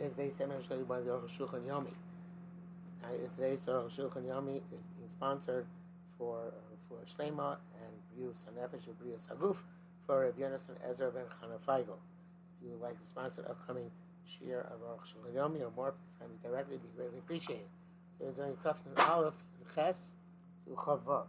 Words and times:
is 0.00 0.14
they 0.16 0.30
say 0.30 0.44
by 0.88 1.00
the 1.00 1.10
Aruch 1.10 1.30
Shulchan 1.36 1.66
Yomi. 1.66 1.92
Today's 3.36 3.64
Aruch 3.66 3.96
Shulchan 3.96 4.24
Yomi 4.24 4.56
is 4.56 4.86
being 4.96 5.08
sponsored 5.08 5.66
for 6.16 6.48
uh, 6.48 6.76
for 6.88 6.98
Shlema 7.06 7.56
and 7.82 7.92
Brius 8.14 8.42
Hanefesh 8.44 8.86
and 8.86 8.98
Brius 8.98 9.26
Haguf 9.28 9.58
for 10.06 10.20
Rabbi 10.20 10.42
Yonason 10.42 10.76
Ezra 10.88 11.10
ben 11.10 11.24
Chana 11.24 11.58
Feigel. 11.66 11.98
If 12.60 12.64
you 12.64 12.70
would 12.72 12.80
like 12.80 13.00
to 13.00 13.06
sponsor 13.08 13.44
upcoming 13.48 13.90
share 14.26 14.60
of 14.60 14.80
Aruch 14.80 15.06
Shulchan 15.06 15.34
Yomi 15.34 15.62
or 15.62 15.72
more, 15.74 15.92
please 15.92 16.16
send 16.18 16.30
me 16.30 16.36
directly. 16.42 16.76
Be 16.76 16.88
greatly 16.96 17.18
appreciated. 17.18 17.66
So 18.18 18.26
we're 18.26 18.32
doing 18.32 18.56
and 18.64 18.98
Aleph 19.08 19.34
Ches 19.74 20.10
to 20.66 20.74
Chavav. 20.74 21.26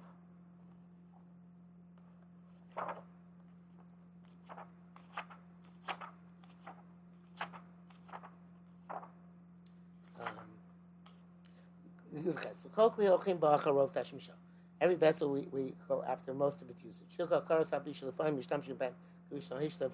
Every 14.82 14.96
vessel 14.96 15.32
we, 15.32 15.48
we 15.52 15.74
go 15.88 16.04
after 16.08 16.34
most 16.34 16.62
of 16.62 16.70
its 16.70 16.84
usage. 16.84 17.08
For 17.18 17.24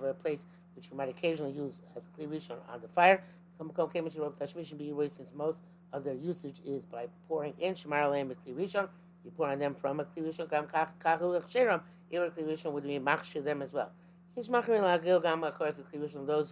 a 0.10 0.14
place 0.14 0.44
which 0.76 0.90
you 0.90 0.98
might 0.98 1.10
occasionally 1.10 1.52
use 1.52 1.82
as 1.96 2.04
a 2.06 2.10
rishon 2.28 2.58
on 2.70 2.82
the 2.82 2.88
fire. 2.88 3.24
Be 3.60 4.90
erased 4.90 5.18
since 5.18 5.34
most 5.34 5.60
of 5.94 6.04
their 6.04 6.14
usage 6.14 6.62
is 6.66 6.86
by 6.86 7.08
pouring 7.28 7.54
in 7.60 7.74
Shemar 7.74 8.04
Aleim 8.04 8.36
rishon. 8.48 8.90
You 9.24 9.32
pour 9.32 9.48
on 9.48 9.60
them 9.60 9.76
from 9.76 10.00
a 10.00 10.06
kli 10.06 10.24
rishon. 10.24 10.50
Gam 10.50 10.66
a 10.66 12.30
kli 12.30 12.44
rishon 12.44 12.72
would 12.72 12.84
be 12.84 13.00
machshir 13.00 13.44
them 13.44 13.62
as 13.62 13.74
well. 13.74 13.92
Those 14.36 14.48
who 14.48 14.56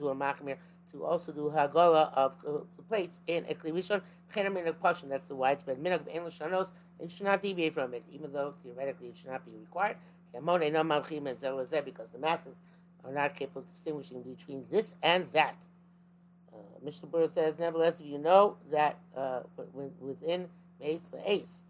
are 0.07 0.15
machmir 0.15 0.57
to 0.91 1.03
also 1.03 1.31
do 1.31 1.51
hagala 1.55 2.13
of 2.13 2.33
uh, 2.47 2.51
the 2.77 2.83
plates 2.83 3.19
in 3.27 3.45
a 3.49 3.53
kli 3.53 3.71
rishon. 3.71 4.01
Chenem 4.35 4.59
in 4.59 4.67
a 4.67 4.73
portion. 4.73 5.09
That's 5.09 5.27
the 5.27 5.35
widespread 5.35 5.77
minhag 5.77 6.01
of 6.01 6.07
English 6.07 6.39
shanos. 6.39 6.71
It 6.99 7.11
should 7.11 7.25
not 7.25 7.41
deviate 7.41 7.73
from 7.73 7.93
it, 7.93 8.03
even 8.11 8.31
though 8.31 8.53
theoretically 8.63 9.09
it 9.09 9.17
should 9.17 9.29
not 9.29 9.45
be 9.45 9.51
required. 9.59 9.97
Because 10.31 12.09
the 12.11 12.19
masses 12.19 12.55
are 13.03 13.11
not 13.11 13.35
capable 13.35 13.61
of 13.61 13.69
distinguishing 13.71 14.21
between 14.23 14.65
this 14.71 14.95
and 15.03 15.27
that. 15.33 15.57
Uh, 16.51 16.57
Mishnah 16.83 17.29
says, 17.29 17.59
nevertheless, 17.59 17.99
if 17.99 18.05
you 18.05 18.17
know 18.17 18.57
that 18.71 18.97
uh, 19.15 19.41
within 19.99 20.47
base 20.79 21.07
the 21.11 21.31
ace, 21.31 21.63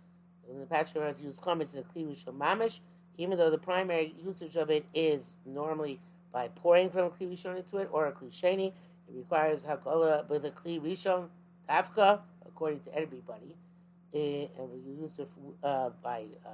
when 0.45 0.59
the 0.59 0.66
Pashur 0.66 1.05
has 1.05 1.21
used 1.21 1.41
chametz 1.41 1.73
in 1.73 1.79
a 1.79 1.83
kli 1.83 2.05
rishon 2.05 2.38
mamish, 2.38 2.79
even 3.17 3.38
though 3.38 3.49
the 3.49 3.57
primary 3.57 4.13
usage 4.23 4.55
of 4.55 4.69
it 4.69 4.85
is 4.93 5.38
normally 5.45 5.99
by 6.31 6.47
pouring 6.49 6.89
from 6.89 7.05
a 7.05 7.09
kli 7.09 7.31
rishon 7.31 7.57
into 7.57 7.77
it 7.77 7.89
or 7.91 8.07
a 8.07 8.11
kli 8.11 8.31
sheni, 8.31 8.73
it 9.09 9.15
requires 9.15 9.61
hakola 9.61 10.27
with 10.29 10.45
a 10.45 10.51
kli 10.51 10.81
rishon 10.81 11.27
tafka, 11.69 12.19
according 12.45 12.79
to 12.81 12.95
everybody, 12.95 13.55
uh, 14.13 14.17
and 14.17 14.69
we 14.71 15.01
use 15.01 15.19
it 15.19 15.29
uh, 15.63 15.89
by 16.03 16.23
uh, 16.45 16.49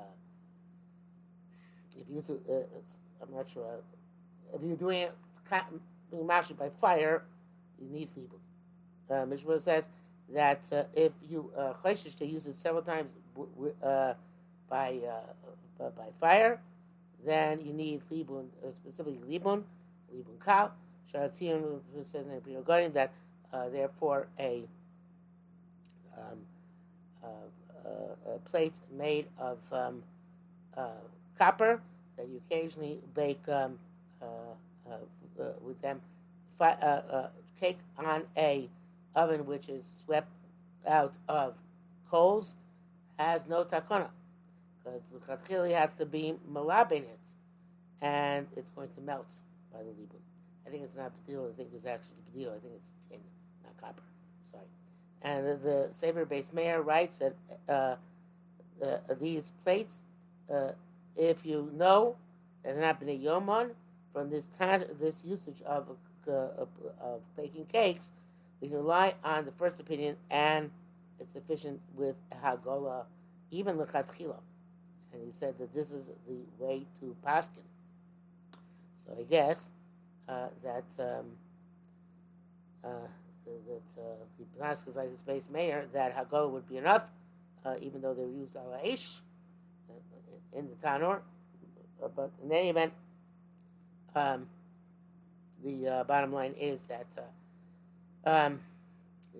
if 1.99 2.07
you 2.09 2.15
use 2.15 2.29
it, 2.29 2.41
uh, 2.49 3.23
I'm 3.23 3.35
not 3.35 3.49
sure. 3.49 3.65
If 4.53 4.61
you're 4.63 4.75
doing 4.75 5.01
it 5.01 5.15
mashed 6.25 6.57
by 6.57 6.69
fire, 6.81 7.23
you 7.79 7.89
need 7.89 8.09
libud. 8.15 8.39
Uh, 9.09 9.59
says 9.59 9.87
that 10.33 10.61
uh, 10.71 10.83
if 10.93 11.13
you 11.27 11.51
uh, 11.57 11.73
to 11.83 12.25
use 12.25 12.45
it 12.45 12.55
several 12.55 12.83
times 12.83 13.09
uh, 13.83 14.13
by 14.69 14.99
uh, 15.79 15.89
by 15.97 16.07
fire, 16.19 16.59
then 17.25 17.59
you 17.59 17.73
need 17.73 18.01
libun, 18.11 18.45
uh, 18.65 18.71
specifically 18.71 19.19
libun, 19.27 19.63
libun 20.13 20.43
kal. 20.43 20.71
Sharatzion 21.13 21.79
says 22.03 22.25
Garden 22.65 22.93
that 22.93 23.11
uh, 23.53 23.69
therefore 23.69 24.27
a 24.39 24.63
um, 26.17 26.37
uh, 27.23 27.27
uh, 27.87 28.37
plates 28.51 28.81
made 28.91 29.25
of 29.37 29.57
um, 29.71 30.03
copper 31.37 31.81
that 32.17 32.27
you 32.27 32.41
occasionally 32.49 32.99
bake 33.15 33.41
um, 33.47 33.77
with 35.63 35.81
them 35.81 36.01
fi- 36.57 37.29
cake 37.59 37.77
on 37.97 38.23
a 38.37 38.69
oven 39.15 39.45
which 39.45 39.69
is 39.69 40.03
swept 40.05 40.31
out 40.87 41.13
of 41.27 41.53
coals 42.09 42.53
has 43.17 43.47
no 43.47 43.63
takana 43.63 44.07
because 44.83 45.01
the 45.11 45.19
chachili 45.19 45.73
has 45.77 45.89
to 45.97 46.05
be 46.05 46.35
malab 46.51 46.91
in 46.91 47.03
it, 47.03 47.19
and 48.01 48.47
it's 48.55 48.69
going 48.71 48.89
to 48.95 49.01
melt 49.01 49.27
by 49.73 49.79
the 49.79 49.89
libun. 49.89 50.28
I 50.69 50.71
think 50.71 50.83
it's 50.83 50.95
not 50.95 51.11
deal. 51.25 51.49
I 51.51 51.57
think 51.57 51.69
it's 51.73 51.87
actually 51.87 52.21
deal. 52.35 52.49
I 52.49 52.59
think 52.59 52.73
it's 52.75 52.91
tin, 53.09 53.17
not 53.63 53.75
copper. 53.81 54.03
Sorry. 54.51 54.63
And 55.23 55.47
the, 55.47 55.55
the 55.55 55.87
Sefer 55.91 56.27
Beis 56.27 56.53
Meir 56.53 56.83
writes 56.83 57.17
that 57.17 57.33
uh, 57.67 57.95
uh, 58.85 58.97
these 59.19 59.51
plates, 59.63 60.01
uh, 60.53 60.71
if 61.17 61.43
you 61.43 61.71
know 61.75 62.15
that 62.63 62.75
they're 62.75 62.81
not 62.81 62.99
been 62.99 63.19
yomon 63.19 63.71
from 64.13 64.29
this 64.29 64.47
of, 64.59 64.99
this 64.99 65.23
usage 65.25 65.63
of, 65.65 65.87
uh, 66.27 66.31
of, 66.31 66.67
of 67.01 67.21
baking 67.35 67.65
cakes, 67.65 68.11
we 68.61 68.67
can 68.67 68.77
rely 68.77 69.15
on 69.23 69.45
the 69.45 69.51
first 69.53 69.79
opinion, 69.79 70.17
and 70.29 70.69
it's 71.19 71.33
sufficient 71.33 71.79
with 71.95 72.15
hagola, 72.43 73.05
even 73.49 73.75
the 73.75 73.85
lechatchila. 73.85 74.37
And 75.13 75.23
he 75.25 75.31
said 75.31 75.57
that 75.57 75.73
this 75.73 75.89
is 75.89 76.09
the 76.27 76.63
way 76.63 76.85
to 76.99 77.15
paskin. 77.25 77.65
So 79.03 79.15
I 79.17 79.23
guess 79.23 79.69
uh, 80.29 80.47
that 80.63 80.85
um, 80.99 81.25
uh, 82.83 82.89
that 83.45 84.01
uh, 84.01 84.03
the 84.37 84.45
Pnaskas 84.63 84.95
like 84.95 85.09
the 85.25 85.31
Beis 85.31 85.49
Meir 85.49 85.85
that 85.93 86.15
Hagol 86.15 86.51
would 86.51 86.69
be 86.69 86.77
enough, 86.77 87.03
uh, 87.65 87.75
even 87.81 88.01
though 88.01 88.13
they 88.13 88.21
used 88.21 88.55
al 88.55 88.79
Aish 88.85 89.19
uh, 89.89 90.57
in 90.57 90.67
the 90.67 90.75
Tanur. 90.87 91.19
Uh, 92.01 92.07
but 92.15 92.31
in 92.43 92.51
any 92.51 92.69
event, 92.69 92.93
um, 94.15 94.47
the 95.63 96.05
bottom 96.07 96.31
line 96.31 96.53
is 96.59 96.83
that 96.83 97.07
um, 98.25 98.59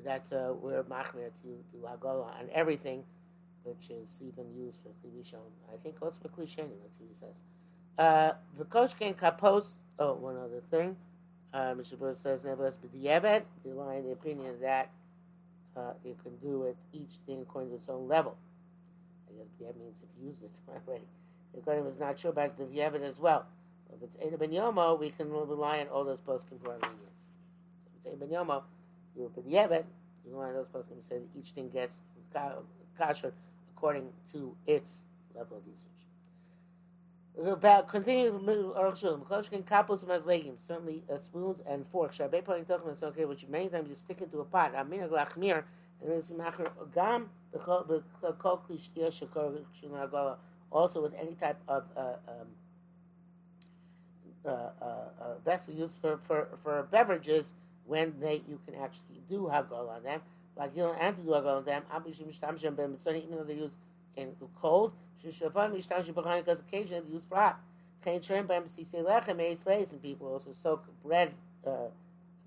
that 0.03 0.27
we're 0.61 0.83
machmir 0.83 1.29
to 1.41 1.47
do 1.71 1.85
Hagol 1.85 2.25
on 2.25 2.49
everything, 2.51 3.03
which 3.63 3.89
is 3.91 4.21
even 4.25 4.51
used 4.57 4.79
for 4.81 4.89
Klishon. 5.07 5.37
I 5.71 5.77
think 5.83 5.97
what's 5.99 6.17
for 6.17 6.29
Klishon? 6.29 6.67
Let's 6.81 6.99
what 6.99 7.09
he 7.09 7.15
says. 7.15 7.35
The 7.97 8.65
Koshken 8.65 9.15
Kapos. 9.15 9.75
Oh, 9.99 10.13
one 10.13 10.37
other 10.37 10.61
thing. 10.71 10.95
Uh, 11.53 11.73
Mishnah 11.75 11.97
Berurah 11.97 12.15
says, 12.15 12.45
nevertheless, 12.45 12.77
but 12.81 12.91
the 12.93 12.99
Yeved, 12.99 13.43
rely 13.65 13.97
on 13.97 14.03
the 14.03 14.11
opinion 14.11 14.55
that 14.61 14.89
uh, 15.75 15.91
you 16.05 16.15
can 16.23 16.37
do 16.37 16.63
it 16.63 16.77
each 16.93 17.17
thing 17.25 17.41
according 17.41 17.71
to 17.71 17.75
its 17.75 17.89
own 17.89 18.07
level. 18.07 18.37
I 19.27 19.37
guess 19.37 19.47
B'Yevet 19.59 19.79
means 19.79 20.01
if 20.01 20.09
you 20.21 20.29
used 20.29 20.43
it 20.43 20.51
already. 20.69 21.03
The 21.53 21.61
Kohen 21.61 21.83
was 21.83 21.99
not 21.99 22.17
sure 22.17 22.31
about 22.31 22.57
the 22.57 22.65
Yeved 22.65 23.03
as 23.03 23.19
well. 23.19 23.45
If 23.93 24.03
it's 24.03 24.15
Eda 24.25 24.37
Ben 24.37 24.51
Yomo, 24.51 24.97
we 24.97 25.09
can 25.09 25.29
rely 25.31 25.79
on 25.79 25.87
all 25.87 26.05
those 26.05 26.21
lenience. 26.27 26.45
If 26.81 27.97
it's 27.97 28.05
Eda 28.07 28.15
Ben 28.17 28.29
Yomo, 28.29 28.63
you 29.17 29.31
the 29.35 29.41
Yeved, 29.41 29.83
you 30.25 30.31
rely 30.31 30.47
on 30.49 30.53
those 30.53 30.67
post-kim 30.67 31.01
say 31.01 31.17
that 31.17 31.39
each 31.39 31.49
thing 31.49 31.69
gets 31.69 31.99
kasher 32.99 33.31
according 33.75 34.09
to 34.31 34.55
its 34.67 35.01
level 35.35 35.57
of 35.57 35.63
usage. 35.65 36.08
About 37.37 37.87
continue 37.87 38.31
Aruch 38.31 39.01
Shulchan. 39.01 39.63
kapos 39.63 40.03
mazlegim. 40.03 40.55
Certainly 40.67 41.03
uh, 41.11 41.17
spoons 41.17 41.61
and 41.67 41.87
forks. 41.87 42.17
Shabei 42.17 42.43
poing 42.43 42.65
tochen 42.65 42.91
is 42.91 43.01
okay, 43.01 43.25
which 43.25 43.47
many 43.47 43.69
times 43.69 43.89
you 43.89 43.95
stick 43.95 44.21
into 44.21 44.39
a 44.39 44.45
pot. 44.45 44.75
Amin 44.75 45.07
glachmir. 45.07 45.63
And 46.01 46.13
it's 46.13 46.31
macher 46.31 46.69
gam 46.93 47.29
b'kol 47.55 48.03
kli 48.23 48.79
shtia 48.79 49.09
shekor 49.09 49.61
shunagala. 49.81 50.37
Also 50.71 51.01
with 51.01 51.13
any 51.13 51.35
type 51.35 51.57
of 51.67 51.85
uh, 51.95 52.13
um, 52.27 52.47
uh, 54.45 54.49
uh, 54.49 54.85
uh, 54.85 55.35
vessel 55.43 55.73
used 55.73 55.99
for, 56.01 56.19
for, 56.27 56.47
for 56.63 56.87
beverages 56.91 57.51
when 57.85 58.13
they 58.19 58.41
you 58.47 58.59
can 58.65 58.75
actually 58.75 59.21
do 59.29 59.49
hagol 59.51 59.89
on 59.89 60.03
them. 60.03 60.21
Like 60.57 60.75
you 60.75 60.85
and 60.99 61.15
to 61.15 61.21
do 61.23 61.29
hagol 61.29 61.57
on 61.57 61.65
them. 61.65 61.83
Even 61.95 63.31
though 63.31 63.43
they 63.43 63.53
use 63.53 63.75
in 64.19 64.35
cold. 64.59 64.93
Shishafan 65.23 65.73
mishtash 65.73 66.13
behind 66.13 66.45
because 66.45 66.59
occasionally 66.61 67.03
use 67.11 67.25
for 67.25 67.35
hot. 67.35 67.59
Kain 68.03 68.21
trim 68.21 68.47
by 68.47 68.61
say 68.67 68.99
lechem 68.99 69.39
eis 69.41 69.65
leis 69.65 69.91
and 69.91 70.01
people 70.01 70.27
also 70.27 70.53
soak 70.53 70.85
bread 71.03 71.33
uh, 71.67 71.87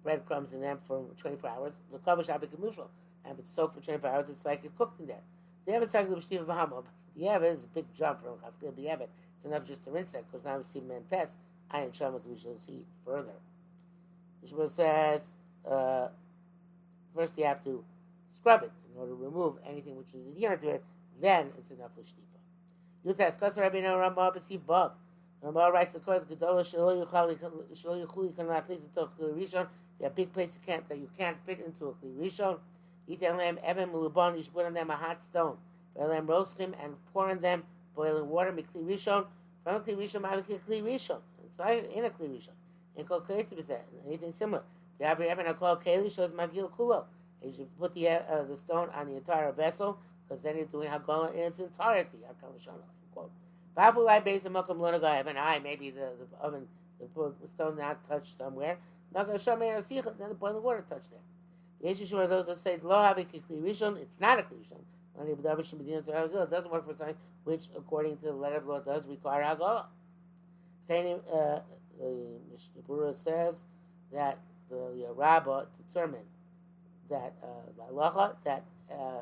breadcrumbs 0.03 0.53
in 0.53 0.61
them 0.61 0.79
for 0.87 1.05
24 1.19 1.51
hours. 1.51 1.73
The 1.93 1.99
cover 1.99 2.23
shabbat 2.23 2.49
kemushal 2.49 2.89
and 3.25 3.39
it's 3.39 3.51
soaked 3.51 3.75
for 3.75 3.81
24 3.81 4.11
hours, 4.11 4.27
it's 4.29 4.45
like 4.45 4.65
it's 4.65 4.77
cooked 4.77 5.01
in 5.01 5.07
there. 5.07 5.21
The 5.67 5.73
Yevet 5.73 5.91
Sagli 5.91 6.17
B'Shtiv 6.17 6.45
Bahamab. 6.45 6.85
The 7.17 7.25
Yevet 7.25 7.53
is 7.53 7.65
a 7.65 7.69
big 7.69 7.85
jump 7.97 8.21
from 8.23 8.33
Chafkil 8.39 8.73
B'Yevet. 8.73 9.09
It's 9.37 9.45
enough 9.45 9.65
just 9.65 9.85
to 9.85 9.91
rinse 9.91 10.15
it 10.15 10.25
because 10.31 10.45
now 10.45 10.57
we 10.57 10.65
see 10.65 10.81
Mem 10.81 11.05
Test. 11.09 11.37
Ayin 11.73 11.97
Shamas 11.97 12.27
we 12.27 12.39
shall 12.39 12.59
see 12.59 12.85
further. 13.05 13.33
Yeshua 14.45 14.71
says, 14.71 15.33
uh, 15.71 16.09
first 17.15 17.39
you 17.39 17.45
have 17.45 17.63
to 17.65 17.85
scrub 18.31 18.63
it 18.63 18.73
in 18.93 19.01
order 19.01 19.13
to 19.13 19.17
remove 19.17 19.55
anything 19.69 19.97
which 19.97 20.09
is 20.15 20.27
adherent 20.27 20.63
to 20.63 20.69
it. 20.69 20.85
Then 21.23 21.53
it's 21.57 21.71
enough 21.71 21.93
for 21.95 22.03
shtifa. 22.03 22.41
Yutas 23.07 23.39
Kos 23.39 23.57
Rabbeinu 23.57 23.97
Ramah 23.97 24.33
B'Siv 24.37 24.59
Vav. 24.69 24.91
Ramah 25.41 25.71
writes 25.73 25.93
the 25.93 26.01
course 26.01 26.25
Gedolah 26.25 26.63
Shelo 26.63 27.07
Yuchali 27.07 27.39
Shelo 27.77 28.05
Yuchli 28.05 28.35
Kan 28.35 28.47
Lachlis 28.47 28.81
Toch 28.93 29.13
Rishon 29.21 29.69
You 30.01 30.05
have 30.07 30.17
big 30.17 30.33
places 30.33 30.59
you 30.61 30.67
can't, 30.67 30.89
that 30.89 30.99
you 30.99 31.09
can't 31.17 31.37
fit 31.47 31.61
into 31.65 31.87
a 31.87 32.21
rishon. 32.21 32.59
Eat 33.07 33.23
lamb 33.23 33.61
evan 33.63 33.91
mulubon. 33.91 34.37
You 34.37 34.43
should 34.43 34.53
put 34.53 34.67
on 34.67 34.75
them 34.75 34.91
a 34.91 34.97
hot 34.97 35.21
stone. 35.21 35.59
Lamb 35.95 36.27
roast 36.27 36.59
him 36.59 36.75
and 36.83 36.95
pour 37.13 37.31
in 37.31 37.41
them 37.41 37.63
boiling 37.95 38.29
water. 38.29 38.51
Mikli 38.51 38.85
rishon 38.85 39.27
from 39.63 39.77
a 39.77 39.81
kli 39.81 39.97
rishon. 39.97 40.23
Ma'avik 40.23 40.59
kli 40.69 40.83
rishon. 40.83 41.21
It's 41.47 41.57
not 41.57 41.71
in 41.71 42.05
a 42.05 42.11
kli 42.11 42.31
rishon. 42.31 42.55
And 42.97 43.09
kol 43.09 43.25
anything 43.29 44.33
similar. 44.33 44.65
You 44.99 45.07
have 45.07 45.21
evan 45.21 45.47
a 45.47 45.55
kol 45.55 45.77
keli 45.77 46.13
shows 46.13 46.33
magil 46.33 46.69
kulo. 46.73 47.05
You 47.45 47.53
should 47.53 47.79
put 47.79 47.95
the 47.95 48.09
uh, 48.09 48.43
the 48.49 48.57
stone 48.57 48.89
on 48.91 49.07
the 49.07 49.17
entire 49.17 49.53
vessel 49.53 49.99
because 50.29 50.43
then 50.43 50.57
you're 50.57 50.67
doing 50.67 50.89
hagola 50.89 51.33
in 51.35 51.41
its 51.41 51.59
entirety. 51.59 52.19
Bafulai 53.77 54.25
based 54.25 54.47
on 54.47 54.53
mokum 54.53 54.77
lunaga 54.77 55.15
have 55.17 55.27
an 55.27 55.37
eye. 55.37 55.59
Maybe 55.63 55.91
the, 55.91 56.11
the 56.19 56.39
oven, 56.41 56.67
the 57.01 57.49
stone 57.49 57.77
not 57.79 58.07
touched 58.09 58.37
somewhere. 58.37 58.79
Not 59.15 59.27
going 59.27 59.39
to 59.39 59.45
show 59.45 59.57
me 59.57 59.69
a 59.69 59.83
then 59.83 60.29
the 60.29 60.35
boiling 60.35 60.63
water 60.63 60.85
touched 60.89 61.09
there. 61.11 61.93
Yeshua 61.93 62.25
are 62.25 62.27
those 62.27 62.47
that 62.47 62.59
say 62.59 62.79
lo 62.83 63.03
have 63.03 63.17
rishon. 63.17 63.97
It's 63.99 64.21
not 64.21 64.39
a 64.39 64.43
rishon. 64.43 64.81
It 65.19 66.51
doesn't 66.51 66.73
work 66.73 66.87
for 66.87 66.95
something 66.95 67.17
which, 67.45 67.69
according 67.77 68.17
to 68.19 68.25
the 68.25 68.33
letter 68.33 68.57
of 68.57 68.65
the 68.65 68.73
law, 68.73 68.81
does 68.81 69.07
require 69.07 69.43
hagola. 69.43 69.87
Uh, 70.91 71.61
the 71.99 72.39
Mishnah 72.51 73.15
says 73.15 73.63
that 74.13 74.39
the 74.71 75.09
uh, 75.09 75.13
Rabbah 75.15 75.65
determined 75.87 76.25
that 77.09 77.35
uh, 77.43 78.33
that 78.45 78.65
uh, 78.91 79.21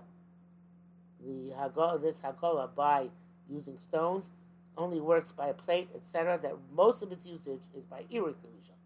the 1.25 1.53
hagolah, 1.57 2.01
this 2.01 2.19
hagolah 2.19 2.75
by 2.75 3.09
using 3.49 3.79
stones 3.79 4.29
only 4.77 5.01
works 5.01 5.33
by 5.33 5.49
a 5.49 5.55
plate, 5.55 5.89
etc. 5.95 6.39
That 6.43 6.55
most 6.75 7.03
of 7.03 7.13
its 7.13 7.27
usage 7.27 7.61
is 7.77 7.85
by 7.85 8.03
irik 8.13 8.35
rishon. 8.35 8.79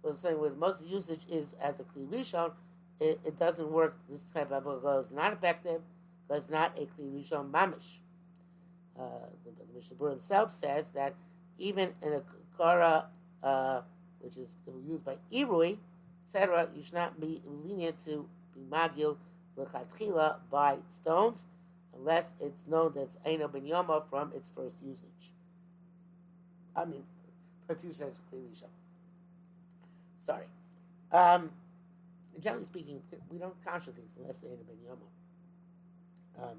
So 0.00 0.10
I'm 0.10 0.16
saying 0.16 0.38
with 0.38 0.56
most 0.56 0.84
usage 0.84 1.22
is 1.30 1.54
as 1.60 1.80
a 1.80 1.84
kli 1.84 2.06
rishon, 2.08 2.52
it, 3.00 3.20
it, 3.24 3.38
doesn't 3.38 3.70
work. 3.70 3.96
This 4.08 4.26
type 4.32 4.50
of 4.50 4.64
hagolah 4.64 5.04
is 5.04 5.10
not 5.10 5.32
effective 5.32 5.82
because 6.26 6.48
not 6.48 6.76
a 6.78 6.82
kli 6.82 7.12
rishon 7.12 7.50
mamish. 7.50 7.98
Uh, 8.98 9.26
the, 9.44 9.50
the 9.50 9.74
Mishnah 9.74 10.10
himself 10.10 10.52
says 10.52 10.90
that 10.90 11.14
even 11.58 11.90
in 12.02 12.12
a 12.12 12.22
kara, 12.56 13.06
uh, 13.42 13.80
which 14.20 14.36
is 14.36 14.54
used 14.86 15.04
by 15.04 15.16
irui, 15.32 15.76
etc., 16.24 16.68
you 16.74 16.82
should 16.82 16.94
not 16.94 17.20
be 17.20 17.42
lenient 17.46 18.04
to 18.04 18.26
be 18.54 18.60
magil 18.70 19.16
lechatchila 19.58 20.36
by 20.50 20.76
stones, 20.90 21.44
unless 21.96 22.32
it's 22.40 22.66
known 22.66 22.92
that 22.94 23.02
it's 23.02 23.16
Eino 23.26 23.52
ben 23.52 23.62
Yoma 23.62 24.02
from 24.08 24.32
its 24.34 24.50
first 24.54 24.78
usage. 24.84 25.32
I 26.74 26.84
mean, 26.84 27.02
first 27.66 27.84
usage 27.84 28.08
as 28.08 28.20
clearly. 28.30 28.48
Sorry. 30.20 30.46
Um, 31.10 31.50
generally 32.40 32.64
speaking, 32.64 33.02
we 33.30 33.38
don't 33.38 33.54
conjure 33.64 33.92
things 33.92 34.10
unless 34.18 34.38
they're 34.38 34.50
Eino 34.50 34.66
ben 34.66 34.76
Yoma. 34.86 35.08
Um, 36.42 36.58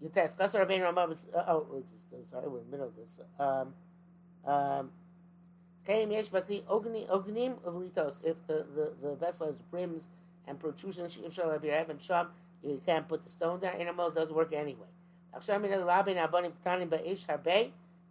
you 0.00 0.08
test. 0.08 0.38
Kasar 0.38 0.62
uh, 0.62 1.44
oh, 1.48 1.66
we're 1.70 1.80
just, 1.80 2.30
sorry, 2.30 2.48
we're 2.48 2.60
in 2.60 2.64
the 2.66 2.70
middle 2.70 2.86
of 2.86 2.96
this. 2.96 3.20
Um, 3.38 3.74
um, 4.46 4.90
if 5.86 6.30
the, 8.46 8.66
the, 8.74 8.92
the, 9.02 9.14
vessel 9.14 9.46
has 9.46 9.60
brims 9.70 10.08
and 10.46 10.60
protrusions, 10.60 11.16
if 11.24 11.32
shall 11.32 11.50
have 11.50 11.64
your 11.64 11.74
heaven 11.74 11.98
sham, 11.98 12.28
you 12.62 12.80
can't 12.84 13.08
put 13.08 13.24
the 13.24 13.30
stone 13.30 13.60
down. 13.60 13.74
Animal 13.74 14.10
doesn't 14.10 14.34
work 14.34 14.52
anyway. 14.52 14.88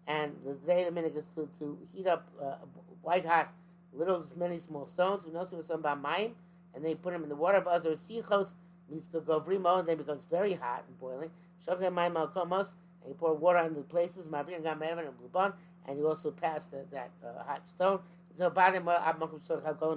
And 0.10 0.32
the 0.46 0.54
day 0.66 0.84
the 0.86 0.92
minute 0.92 1.16
is 1.18 1.28
to, 1.36 1.50
to 1.60 1.78
heat 1.94 2.08
up 2.08 2.28
uh, 2.42 2.56
white 3.02 3.26
hot 3.26 3.54
little 3.94 4.26
many 4.38 4.60
small 4.60 4.86
stones. 4.86 5.24
We 5.26 5.32
know 5.32 5.44
some 5.44 5.80
about 5.80 6.02
mine, 6.02 6.36
and 6.74 6.86
they 6.86 6.96
put 6.96 7.14
them 7.14 7.24
in 7.24 7.30
the 7.30 7.36
water. 7.36 7.62
But 7.62 7.74
other 7.74 7.92
sichos 7.94 8.54
means 8.90 9.08
to 9.08 9.20
go 9.20 9.42
vrimo, 9.42 9.80
and 9.80 9.88
then 9.88 9.98
becomes 9.98 10.26
very 10.26 10.54
hot 10.54 10.86
and 10.88 11.00
boiling. 11.00 11.32
Shavim 11.66 11.94
mine 11.94 12.14
malkomos, 12.14 12.74
and 13.02 13.10
you 13.10 13.16
pour 13.18 13.34
water 13.34 13.60
on 13.60 13.74
the 13.74 13.82
places. 13.82 14.28
Mavir 14.28 14.62
gam 14.64 14.82
and 14.82 15.10
blubon, 15.20 15.54
and 15.88 15.98
you 15.98 16.08
also 16.08 16.32
pass 16.32 16.68
the, 16.68 16.86
that 16.92 17.12
uh, 17.26 17.44
hot 17.44 17.68
stone. 17.68 18.00
So 18.38 18.50
bottom 18.50 18.86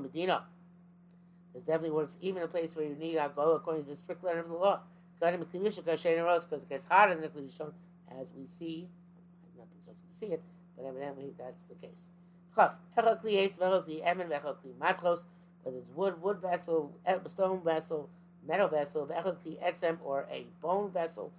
medina. 0.03 0.45
This 1.55 1.63
definitely 1.65 1.91
works 1.91 2.17
even 2.21 2.39
in 2.39 2.45
a 2.45 2.49
place 2.49 2.77
where 2.77 2.85
you 2.85 2.95
need 2.95 3.17
alcohol 3.17 3.57
according 3.57 3.85
to 3.85 3.91
the 3.91 3.97
strict 3.97 4.23
letter 4.23 4.41
of 4.41 4.49
the 4.49 4.55
law. 4.55 4.81
Because 5.19 5.35
it 5.35 6.69
gets 6.69 6.87
hotter 6.87 7.15
than 7.15 7.23
the 7.23 7.29
Kedishon, 7.29 7.73
as 8.21 8.33
we 8.37 8.47
see. 8.47 8.89
I've 9.45 9.59
not 9.59 9.71
been 9.71 9.81
so 9.85 9.91
to 9.91 10.15
see 10.15 10.27
it, 10.27 10.43
but 10.77 10.87
evidently 10.87 11.35
that's 11.39 11.63
the 11.65 11.75
case. 11.75 12.05
Chaf, 12.55 12.73
echokli 12.97 13.37
eitz, 13.37 13.57
vechokli 13.59 14.03
emen, 14.05 14.29
vechokli 14.29 14.75
matros, 14.81 15.23
whether 15.63 15.79
it's 15.79 15.91
wood, 15.95 16.21
wood 16.23 16.39
vessel, 16.41 16.93
eh, 17.05 17.19
stone 17.29 17.61
vessel, 17.63 18.09
metal 18.47 18.69
vessel, 18.69 19.07
vechokli 19.07 19.63
etzem, 19.63 19.99
or 20.03 20.27
a 20.31 20.47
bone 20.63 20.91
vessel, 20.91 21.33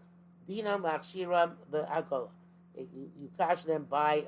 dinam 0.47 0.81
lakshiram 0.81 1.53
be'agola. 1.71 2.29
You, 2.77 3.11
you 3.19 3.29
cash 3.37 3.63
them 3.63 3.85
by 3.89 4.23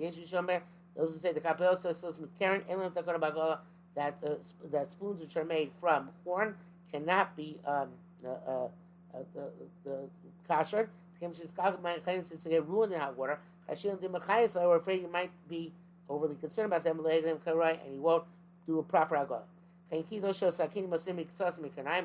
Shomer, 0.00 0.62
those 0.96 1.12
who 1.12 1.18
say 1.18 1.32
the 1.32 1.40
kapel 1.40 1.76
says, 1.76 2.02
Karen, 2.38 2.62
elam 2.68 2.90
takona 2.92 3.20
bagola, 3.20 3.58
that 3.96 4.14
uh, 4.24 4.34
sp- 4.38 4.70
that 4.70 4.90
spoons 4.90 5.20
which 5.20 5.36
are 5.36 5.44
made 5.44 5.70
from 5.80 6.10
horn 6.24 6.54
cannot 6.92 7.36
be 7.36 7.58
um, 7.66 7.88
uh, 8.24 8.68
uh, 9.14 9.90
kosher. 10.46 10.88
Since 11.18 12.42
they 12.42 12.50
get 12.50 12.68
ruined 12.68 12.92
in 12.92 13.00
hot 13.00 13.16
water, 13.16 13.40
we're 13.68 14.76
afraid 14.76 15.02
you 15.02 15.08
might 15.10 15.30
be 15.48 15.72
overly 16.08 16.36
concerned 16.36 16.66
about 16.66 16.84
them, 16.84 17.04
and 17.04 17.80
he 17.90 17.98
won't 17.98 18.24
do 18.66 18.78
a 18.78 18.82
proper 18.82 19.16
agor. 19.16 19.42
And 19.90 20.04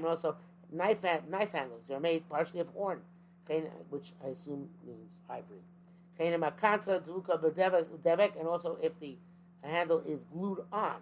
also 0.05 0.35
knife 0.71 0.97
knife 1.29 1.51
handles. 1.51 1.83
They're 1.87 1.99
made 1.99 2.29
partially 2.29 2.61
of 2.61 2.67
horn, 2.69 3.01
which 3.89 4.13
I 4.23 4.29
assume 4.29 4.69
means 4.85 5.19
ivory. 5.29 5.59
And 6.19 6.43
also 8.47 8.77
if 8.81 8.99
the 8.99 9.17
handle 9.63 9.99
is 10.07 10.23
glued 10.33 10.63
on, 10.71 10.95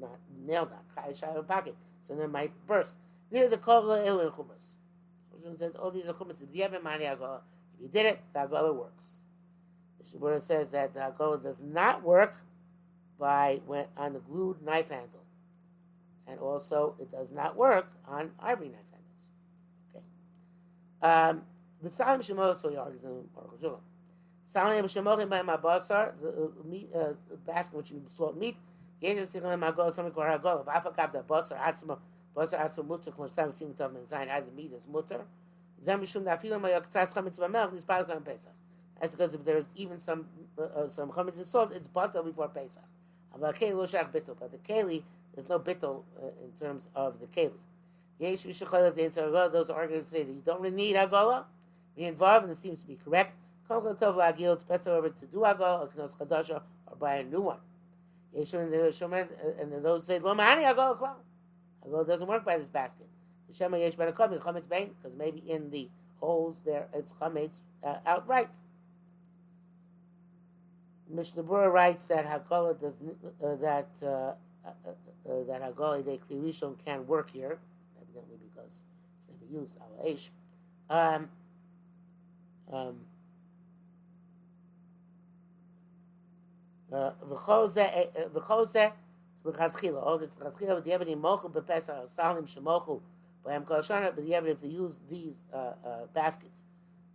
not 0.00 0.18
nailed 0.46 0.70
on, 0.72 0.78
chai 0.94 1.12
shai 1.12 1.40
pocket, 1.42 1.76
so 2.06 2.14
then 2.14 2.30
might 2.30 2.52
burst. 2.66 2.94
Near 3.30 3.48
the 3.48 3.58
kogla 3.58 4.06
ilu 4.06 4.30
chumas. 4.30 4.76
says, 5.58 5.72
"Oh, 5.78 5.90
these 5.90 6.06
are 6.06 6.14
chumas. 6.14 6.42
If 6.42 6.54
you 6.54 6.62
have 6.62 6.72
a 6.74 6.80
mani 6.80 7.04
agola, 7.04 7.40
if 7.74 7.82
you 7.82 7.88
did 7.88 8.06
it, 8.06 8.20
the 8.32 8.40
agola 8.40 8.74
works." 8.74 9.16
The 9.98 10.18
Shibura 10.18 10.42
says 10.42 10.70
that 10.70 10.94
the 10.94 11.00
agola 11.00 11.42
does 11.42 11.60
not 11.60 12.02
work 12.02 12.36
by 13.18 13.60
when 13.66 13.86
on 13.96 14.14
the 14.14 14.20
glued 14.20 14.62
knife 14.62 14.88
handle, 14.88 15.24
and 16.26 16.38
also 16.40 16.94
it 17.00 17.10
does 17.10 17.32
not 17.32 17.56
work 17.56 17.90
on 18.06 18.32
ivory 18.38 18.68
knife 18.68 18.80
handles. 18.92 19.28
Okay. 19.90 20.04
Um, 21.02 21.42
the 21.82 21.90
Salim 21.90 22.20
Shemot, 22.20 22.60
so 22.60 22.70
he 22.70 22.76
argues 22.76 23.04
in 23.04 23.28
Baruch 23.34 23.80
Salim 24.44 24.86
Shemot 24.86 25.28
by 25.28 25.42
my 25.42 25.56
basar, 25.56 26.12
the 26.20 26.50
meat 26.64 26.88
uh, 26.94 27.12
basket 27.46 27.76
which 27.76 27.90
you 27.90 28.02
salt 28.08 28.36
meat 28.36 28.56
יש 29.01 29.17
לסיכון 29.19 29.51
למעגול 29.51 29.91
סומי 29.91 30.11
כבר 30.11 30.23
הגול, 30.23 30.57
ואף 30.65 30.85
על 30.85 30.93
גב 30.97 31.09
דבוסר 31.13 31.55
עצמו, 31.55 31.93
בוסר 32.33 32.57
עצמו 32.57 32.83
מותר, 32.83 33.11
כמו 33.11 33.27
שסתם 33.27 33.45
עושים 33.45 33.73
טוב 33.77 33.87
מזין, 33.87 34.29
עד 34.29 34.43
מיד 34.55 34.71
is 34.73 34.89
מותר. 34.89 35.19
זה 35.77 35.95
משום 35.95 36.23
דאפילו 36.23 36.55
אם 36.55 36.65
היה 36.65 36.81
קצת 36.81 37.05
חמץ 37.13 37.39
במלך, 37.39 37.73
נספר 37.73 38.01
לכם 38.01 38.23
פסח. 38.23 38.49
That's 38.99 39.15
because 39.15 39.33
if 39.33 39.43
there's 39.43 39.67
even 39.75 39.99
some 39.99 40.25
uh, 40.57 40.61
uh, 40.61 40.87
some 40.87 41.09
chametz 41.09 41.37
and 41.37 41.47
salt, 41.47 41.71
it's 41.73 41.87
bottled 41.87 42.25
before 42.25 42.47
Pesach. 42.47 42.83
אבל 43.33 43.51
keli 43.51 43.73
לא 43.73 43.87
שייך 43.87 44.07
ביטול, 44.11 44.35
but 44.39 44.51
the 44.51 44.69
keli, 44.69 45.01
there's 45.33 45.49
no 45.49 45.59
bitul 45.59 45.83
uh, 45.83 46.27
in 46.45 46.51
terms 46.59 46.87
of 46.95 47.19
the 47.19 47.27
keli. 47.35 47.59
Yesh 48.19 48.45
v'shechol 48.45 48.95
the 48.95 49.03
answer 49.03 49.29
those 49.49 49.69
are 49.69 49.87
going 49.87 50.01
to 50.01 50.07
say 50.07 50.23
that 50.23 50.31
you 50.31 50.41
don't 50.45 50.61
really 50.61 50.75
need 50.75 50.95
agola. 50.95 51.43
Be 51.95 52.05
involved, 52.05 52.43
and 52.43 52.51
it 52.51 52.57
seems 52.57 52.81
to 52.81 52.87
be 52.87 52.97
correct. 53.03 53.35
Kol 53.67 53.81
tov 53.81 54.15
lagil, 54.15 54.53
it's 54.53 54.63
best 54.63 54.85
however 54.85 55.09
to 55.09 55.25
do 55.25 55.39
agola, 55.39 55.81
or 55.81 55.87
knos 55.87 56.15
chadasha, 56.15 56.61
or 56.87 56.95
buy 56.97 57.15
a 57.15 57.23
new 57.23 57.41
one. 57.41 57.59
And 58.34 59.72
then 59.72 59.82
those 59.82 60.06
say, 60.06 60.18
Lo 60.18 60.34
Mahani, 60.34 60.64
Agol 60.64 60.98
Klau. 60.98 61.14
Agol 61.86 62.06
doesn't 62.06 62.26
work 62.26 62.44
by 62.44 62.58
this 62.58 62.68
basket. 62.68 63.08
Shema 63.52 63.78
Yesh 63.78 63.94
Ben 63.94 64.12
Akom, 64.12 64.38
Chametz 64.38 64.68
Bain, 64.68 64.90
because 64.96 65.16
maybe 65.16 65.38
in 65.38 65.70
the 65.70 65.88
holes 66.20 66.60
there 66.64 66.88
it's 66.92 67.12
Chametz 67.12 67.60
uh, 67.82 67.96
outright. 68.06 68.50
Mishnah 71.10 71.42
Berurah 71.42 71.72
writes 71.72 72.04
that 72.06 72.26
Hagolah 72.26 72.78
does 72.78 72.96
uh, 73.42 73.56
that 73.56 73.88
uh, 74.02 74.06
uh, 74.06 74.34
uh 74.66 75.44
that 75.46 75.62
Hagolah 75.62 76.20
Klirishon 76.30 76.76
can 76.84 77.06
work 77.06 77.30
here, 77.30 77.58
evidently 78.02 78.36
because 78.52 78.82
it's 79.16 79.28
never 79.28 79.50
used 79.50 79.76
Ala 80.90 81.16
Um, 81.16 81.30
um, 82.70 82.96
וכל 87.29 87.67
זה, 87.67 87.87
וכל 88.33 88.65
זה, 88.65 88.89
לכתחילה, 89.45 89.99
או 89.99 90.17
לכתחילה, 90.17 90.75
בדיעבד 90.75 91.07
ימוכו 91.07 91.49
בפסח, 91.49 91.93
סלים 92.07 92.47
שמוכו, 92.47 92.99
בהם 93.43 93.65
כל 93.65 93.75
השנה, 93.75 94.11
בדיעבד, 94.11 94.49
if 94.49 94.63
they 94.63 94.67
use 94.67 94.99
these 95.09 95.43
uh, 95.53 95.55
uh, 95.55 95.87
baskets 96.13 96.63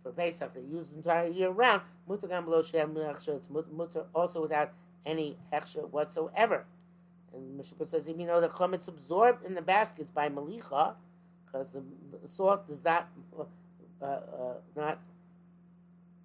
for 0.03 0.11
Pesach, 0.11 0.53
they 0.53 0.61
use 0.61 0.89
the 0.91 0.97
entire 0.97 1.27
year 1.27 1.49
round, 1.49 1.81
mutter 2.07 2.27
גם 2.27 2.45
בלא 2.45 2.63
שהם 2.63 2.97
hechsher, 2.97 3.35
it's 3.39 3.49
mutter 3.49 4.03
also 4.13 4.41
without 4.41 4.69
any 5.05 5.37
hechsher 5.51 5.89
whatsoever. 5.89 6.65
And 7.33 7.57
Mishnah 7.57 7.85
says 7.85 8.07
even 8.07 8.27
though 8.27 8.41
the 8.41 8.49
chametz 8.49 8.87
absorbed 8.87 9.45
in 9.45 9.53
the 9.55 9.61
baskets 9.61 10.11
by 10.11 10.29
malicha, 10.29 10.95
because 11.45 11.71
the 11.71 11.83
salt 12.27 12.67
does 12.67 12.83
not 12.83 13.07
uh, 14.01 14.05
uh, 14.05 14.53
not 14.75 14.99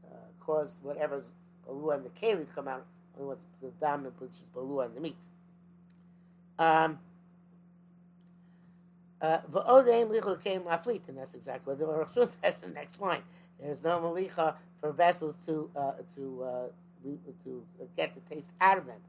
uh, 0.04 0.16
cause 0.40 0.76
whatever's 0.82 1.26
balua 1.66 1.96
in 1.96 2.04
the 2.04 2.10
keli 2.10 2.46
to 2.46 2.54
come 2.54 2.68
out, 2.68 2.86
only 3.19 3.29
what's 3.29 3.45
the 3.61 3.69
dominant, 3.79 4.15
which 4.19 4.31
is 4.31 4.43
balua 4.55 4.87
in 4.87 4.95
the 4.95 5.01
meat. 5.01 5.17
Um, 6.57 6.99
uh, 9.21 9.39
and 11.07 11.17
that's 11.17 11.35
exactly 11.35 11.73
what 11.73 11.79
the 11.79 11.85
Rosh 11.85 12.31
says 12.41 12.61
in 12.63 12.69
the 12.69 12.75
next 12.75 13.01
line. 13.01 13.21
There's 13.59 13.83
no 13.83 13.99
malicha 13.99 14.55
for 14.79 14.91
vessels 14.93 15.35
to 15.45 15.69
uh, 15.75 15.91
to 16.15 16.43
uh, 16.43 16.67
to 17.43 17.67
get 17.97 18.15
the 18.15 18.21
taste 18.33 18.51
out 18.61 18.77
of 18.77 18.85
them. 18.85 19.01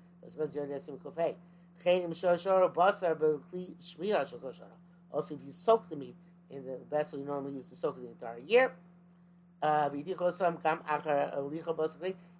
Also, 5.13 5.35
if 5.35 5.41
you 5.45 5.53
soak 5.53 5.89
the 5.89 5.97
meat 5.97 6.17
in 6.51 6.65
the 6.67 6.79
vessel 6.91 7.19
you 7.19 7.25
normally 7.25 7.55
use 7.55 7.69
to 7.69 7.77
soak 7.77 7.97
the 8.01 8.09
entire 8.09 8.39
year, 8.39 8.73
uh, 9.63 9.89
and 9.93 10.05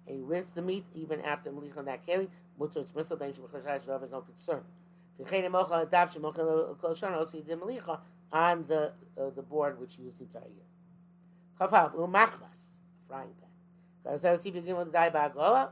you 0.07 0.25
rinse 0.25 0.51
the 0.51 0.61
meat 0.61 0.85
even 0.93 1.21
after 1.21 1.51
malicha 1.51 1.77
in 1.79 1.85
that 1.85 2.05
keli, 2.05 2.27
mutter 2.59 2.79
it's 2.79 2.91
misal 2.91 3.17
ben 3.17 3.33
there's 3.33 4.11
no 4.11 4.21
concern. 4.21 4.63
Also, 7.13 7.37
you 7.37 7.43
did 7.43 7.59
malicha 7.59 7.99
on 8.31 8.65
the 8.67 8.93
uh, 9.19 9.29
the 9.35 9.41
board 9.41 9.79
which 9.79 9.97
used 9.97 10.17
the 10.19 10.23
entire 10.23 10.43
year. 10.43 10.65
Chavav 11.59 11.93
umachvas, 11.95 12.77
frying 13.07 13.29
pan. 13.39 13.49
Because 14.03 14.25
I 14.25 14.35
see 14.37 14.51
begin 14.51 14.77
with 14.77 14.91
die 14.91 15.09
by 15.09 15.29
Agola, 15.29 15.69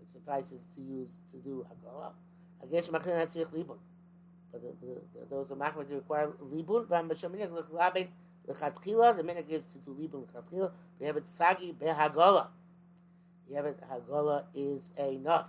it 0.00 0.08
suffices 0.08 0.62
to 0.74 0.80
use 0.82 1.10
to 1.30 1.38
do 1.38 1.66
Agola. 1.70 2.10
Against 2.62 2.90
Machin 2.90 3.12
Hatzvich 3.12 3.52
Libun. 3.52 3.78
But 4.50 4.62
the, 4.62 4.86
the, 4.86 4.94
the, 5.14 5.26
those 5.30 5.50
are 5.52 5.54
Machmad 5.54 5.90
require 5.90 6.32
Libun, 6.42 6.86
Vambashaminik 6.86 7.50
Lechlabin 7.50 8.08
Lechatchila, 8.48 9.16
the 9.16 9.22
minute 9.22 9.46
is 9.48 9.64
to 9.66 9.78
do 9.78 9.94
Libun 9.94 10.26
Lechatchila. 10.26 10.72
We 10.98 11.06
have 11.06 11.16
it 11.16 11.28
Sagi 11.28 11.72
Behagola. 11.72 12.48
It 13.50 13.80
Hagola 13.90 14.44
is 14.54 14.90
enough. 14.98 15.48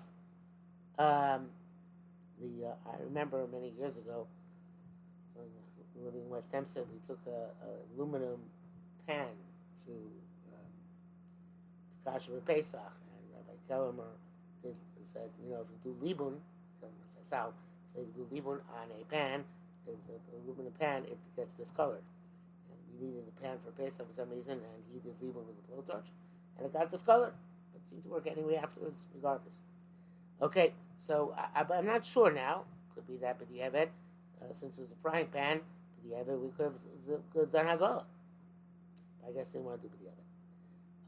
Um, 0.98 1.50
the 2.40 2.68
uh, 2.68 2.90
I 2.90 3.04
remember 3.04 3.46
many 3.52 3.74
years 3.78 3.98
ago, 3.98 4.28
living 6.04 6.22
in 6.22 6.30
West 6.30 6.50
Hempstead, 6.52 6.86
we 6.92 7.00
took 7.08 7.20
a, 7.28 7.52
a 7.66 7.96
aluminum 7.96 8.40
pan 9.08 9.28
to 9.86 9.92
Kasha 12.06 12.32
Pesach, 12.46 12.80
and 12.80 13.24
Rabbi 13.36 13.56
Kellemer 13.70 14.16
did, 14.64 14.76
said, 15.14 15.30
you 15.44 15.52
know, 15.52 15.62
if 15.62 15.68
you 15.70 15.94
do 15.94 16.06
libun, 16.06 16.36
that's 16.82 17.32
how, 17.32 17.54
say 17.94 18.02
you 18.02 18.26
do 18.26 18.36
libun 18.36 18.60
on 18.74 18.88
a 19.00 19.06
pan, 19.06 19.44
the 19.86 19.94
aluminum 20.46 20.74
pan, 20.80 21.04
it 21.06 21.18
gets 21.36 21.54
discolored. 21.54 22.04
And 22.70 22.78
we 23.02 23.08
needed 23.08 23.24
a 23.28 23.42
pan 23.42 23.58
for 23.64 23.72
Pesach 23.72 24.08
for 24.08 24.14
some 24.14 24.30
reason, 24.30 24.54
and 24.54 24.84
he 24.92 25.00
did 25.00 25.20
libun 25.22 25.46
with 25.46 25.58
a 25.58 25.72
blowtorch, 25.72 26.10
and 26.58 26.66
it 26.66 26.74
got 26.74 26.92
discolored. 26.92 27.34
It 27.84 27.90
seemed 27.90 28.04
to 28.04 28.10
work 28.10 28.28
anyway 28.28 28.56
afterwards, 28.56 29.06
regardless. 29.14 29.56
Okay, 30.42 30.74
so 30.98 31.36
I, 31.56 31.66
am 31.74 31.86
not 31.86 32.06
sure 32.06 32.32
now. 32.32 32.64
Could 32.96 33.08
be 33.08 33.18
that, 33.18 33.38
but 33.40 33.50
the 33.50 33.60
Eved, 33.60 33.88
uh, 34.42 34.54
since 34.54 34.78
it 34.78 34.82
was 34.82 34.92
a 34.92 34.96
frying 35.02 35.28
pan, 35.28 35.62
the 36.04 36.16
Eved, 36.16 36.40
we 36.40 36.50
could 36.58 36.66
have, 36.66 37.22
could 37.34 37.42
have 37.42 37.52
done 37.52 37.66
Haggalah. 37.66 38.04
I 39.28 39.32
guess 39.32 39.52
they 39.52 39.60
want 39.60 39.82
to 39.82 39.88
do 39.88 39.94
the 40.00 40.10
Eved. 40.10 40.20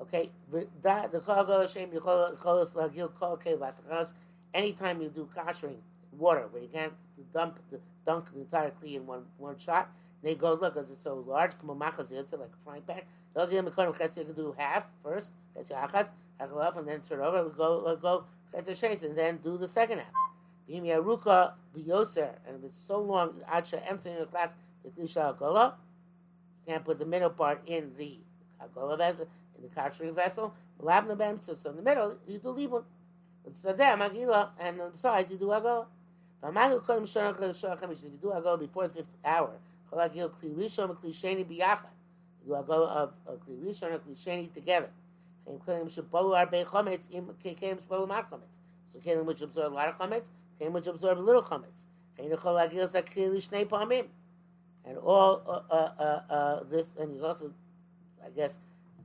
Okay, 0.02 0.32
the 0.52 1.20
Kol 1.20 1.36
Haggalah 1.36 1.72
Shem 1.72 1.90
Yechol 1.90 2.38
Lagil 2.38 3.14
Kol 3.20 3.38
Kev 3.38 4.12
anytime 4.54 5.02
you 5.02 5.10
do 5.10 5.30
kashering 5.36 5.78
water, 6.18 6.48
where 6.52 6.62
you 6.62 6.70
can't 6.70 6.94
dump 7.34 7.60
the 7.70 7.80
dunk 8.06 8.34
the 8.34 8.40
entire 8.40 8.72
kli 8.72 8.96
in 8.96 9.06
one 9.06 9.24
one 9.38 9.58
shot, 9.58 9.90
they 10.24 10.36
go 10.36 10.54
look 10.54 10.74
because 10.74 10.90
it's 10.90 11.04
so 11.04 11.24
large. 11.28 11.52
Come 11.60 11.70
on, 11.70 11.80
like 11.80 12.00
a 12.00 12.64
frying 12.64 12.82
pan. 12.82 13.02
They'll 13.34 13.52
you 13.52 13.62
can 13.62 14.34
do 14.34 14.56
half 14.58 14.86
first, 15.04 15.32
achas, 15.58 16.10
and 16.42 16.88
then 16.88 17.02
turn 17.02 17.20
over, 17.20 17.50
go 17.50 17.96
go 18.02 18.26
cheses, 18.74 19.04
and 19.04 19.18
then 19.18 19.38
do 19.44 19.58
the 19.58 19.68
second 19.68 20.00
half. 20.00 20.08
Bim 20.68 20.84
yaruka 20.84 21.54
biyoser, 21.76 22.36
and 22.48 22.58
if 22.58 22.64
it's 22.66 22.76
so 22.78 23.00
long, 23.00 23.34
acha 23.52 23.82
emptying 23.90 24.16
your 24.18 24.26
class, 24.26 24.56
the 24.84 24.90
klisha 24.90 25.38
agola, 25.38 25.74
you 26.66 26.74
can't 26.74 26.86
put 26.86 27.00
the 27.00 27.06
middle 27.06 27.30
part 27.30 27.62
in 27.68 27.92
the 27.98 28.18
agola 28.62 28.98
vessel 28.98 29.28
in 29.58 29.64
the 29.64 29.70
kashering 29.76 30.16
vessel. 30.16 30.54
Labna 30.82 31.18
bem, 31.18 31.40
so 31.40 31.54
in 31.70 31.76
the 31.76 31.82
middle, 31.82 32.18
you 32.28 32.40
do 32.40 32.48
libun. 32.50 32.84
But 33.44 33.78
there, 33.78 33.96
magila, 33.98 34.50
and 34.60 34.82
on 34.82 34.92
the 34.92 34.98
sides, 34.98 35.32
you 35.32 35.38
do 35.38 35.48
agol. 35.48 35.86
V'amagu 36.44 36.82
kodim 36.84 37.04
shonach 37.04 37.40
l'shor 37.40 37.78
chemish, 37.78 38.00
if 38.00 38.06
you 38.06 38.20
do 38.22 38.28
agol 38.30 38.60
before 38.60 38.88
the 38.88 38.96
fifth 38.96 39.18
hour, 39.24 39.52
chol 39.92 40.10
agil 40.10 40.32
kli 40.32 40.56
rishon 40.56 40.96
v'kli 40.96 41.14
sheni 41.14 41.46
biyachad. 41.46 41.86
You 42.46 42.54
do 42.54 42.54
agol 42.54 42.88
of 42.88 43.14
kli 43.28 43.64
rishon 43.64 44.00
kli 44.00 44.16
sheni 44.16 44.54
together. 44.54 44.90
Chem 45.46 45.60
kodim 45.60 45.90
shebolu 45.90 46.36
arbe 46.38 46.64
chometz, 46.66 47.08
im 47.12 47.34
kem 47.42 47.78
shebolu 47.78 48.08
mar 48.08 48.28
chometz. 48.32 48.58
So 48.88 49.00
kelim 49.00 49.26
which 49.26 49.42
absorb 49.42 49.74
a 49.74 49.76
lot 49.76 49.90
of 49.90 49.98
chometz, 49.98 50.28
kem 50.60 50.74
which 50.74 50.88
absorb 50.88 51.18
a 51.18 51.22
little 51.22 51.42
chometz. 51.42 51.86
Chem 52.18 52.30
chol 52.30 52.70
agil 52.70 52.92
zakri 52.92 53.30
lishnei 53.30 53.66
pamim. 53.68 54.08
And 54.84 54.98
all 54.98 55.44
uh, 55.48 55.74
uh, 55.74 55.92
uh, 56.00 56.34
uh, 56.34 56.64
this, 56.64 56.96
and 57.00 57.16
you 57.16 57.24
also, 57.24 57.54
I 58.26 58.30
guess, 58.32 58.58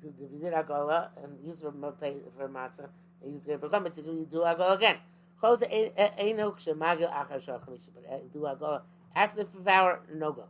if 0.02 0.14
you 0.18 0.38
did 0.40 0.54
Agola 0.54 1.10
and 1.22 1.38
use 1.46 1.60
for, 1.60 1.70
for 1.70 2.48
matzah, 2.48 2.88
and 3.22 3.34
use 3.34 3.42
for 3.44 3.68
chametz, 3.68 3.98
you 3.98 4.26
do 4.30 4.38
Agola 4.38 4.76
again. 4.76 4.96
Close 5.38 5.60
Einok 5.60 6.58
Shemagil 6.58 7.12
Achar 7.12 7.42
Shal 7.42 7.58
Chamisha, 7.58 7.90
but 7.94 8.10
uh, 8.10 8.18
do 8.32 8.40
Agola 8.40 8.82
after 9.16 9.44
the 9.44 9.70
hour, 9.70 10.00
no 10.14 10.30
go. 10.30 10.44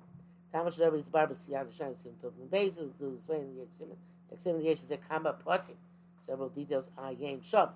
Tamash 0.52 0.80
Rebbe 0.80 0.96
is 0.96 1.06
Barba 1.06 1.34
Siyad 1.34 1.70
Hashem 1.70 1.94
Sim 1.94 2.12
Tov 2.22 2.32
Beis, 2.50 2.76
do 2.98 3.18
the 3.26 3.32
Yeksim, 3.34 3.94
The 4.30 5.78
several 6.18 6.49
details 6.49 6.90
on 6.97 7.16
Yen 7.18 7.40
Shom. 7.40 7.71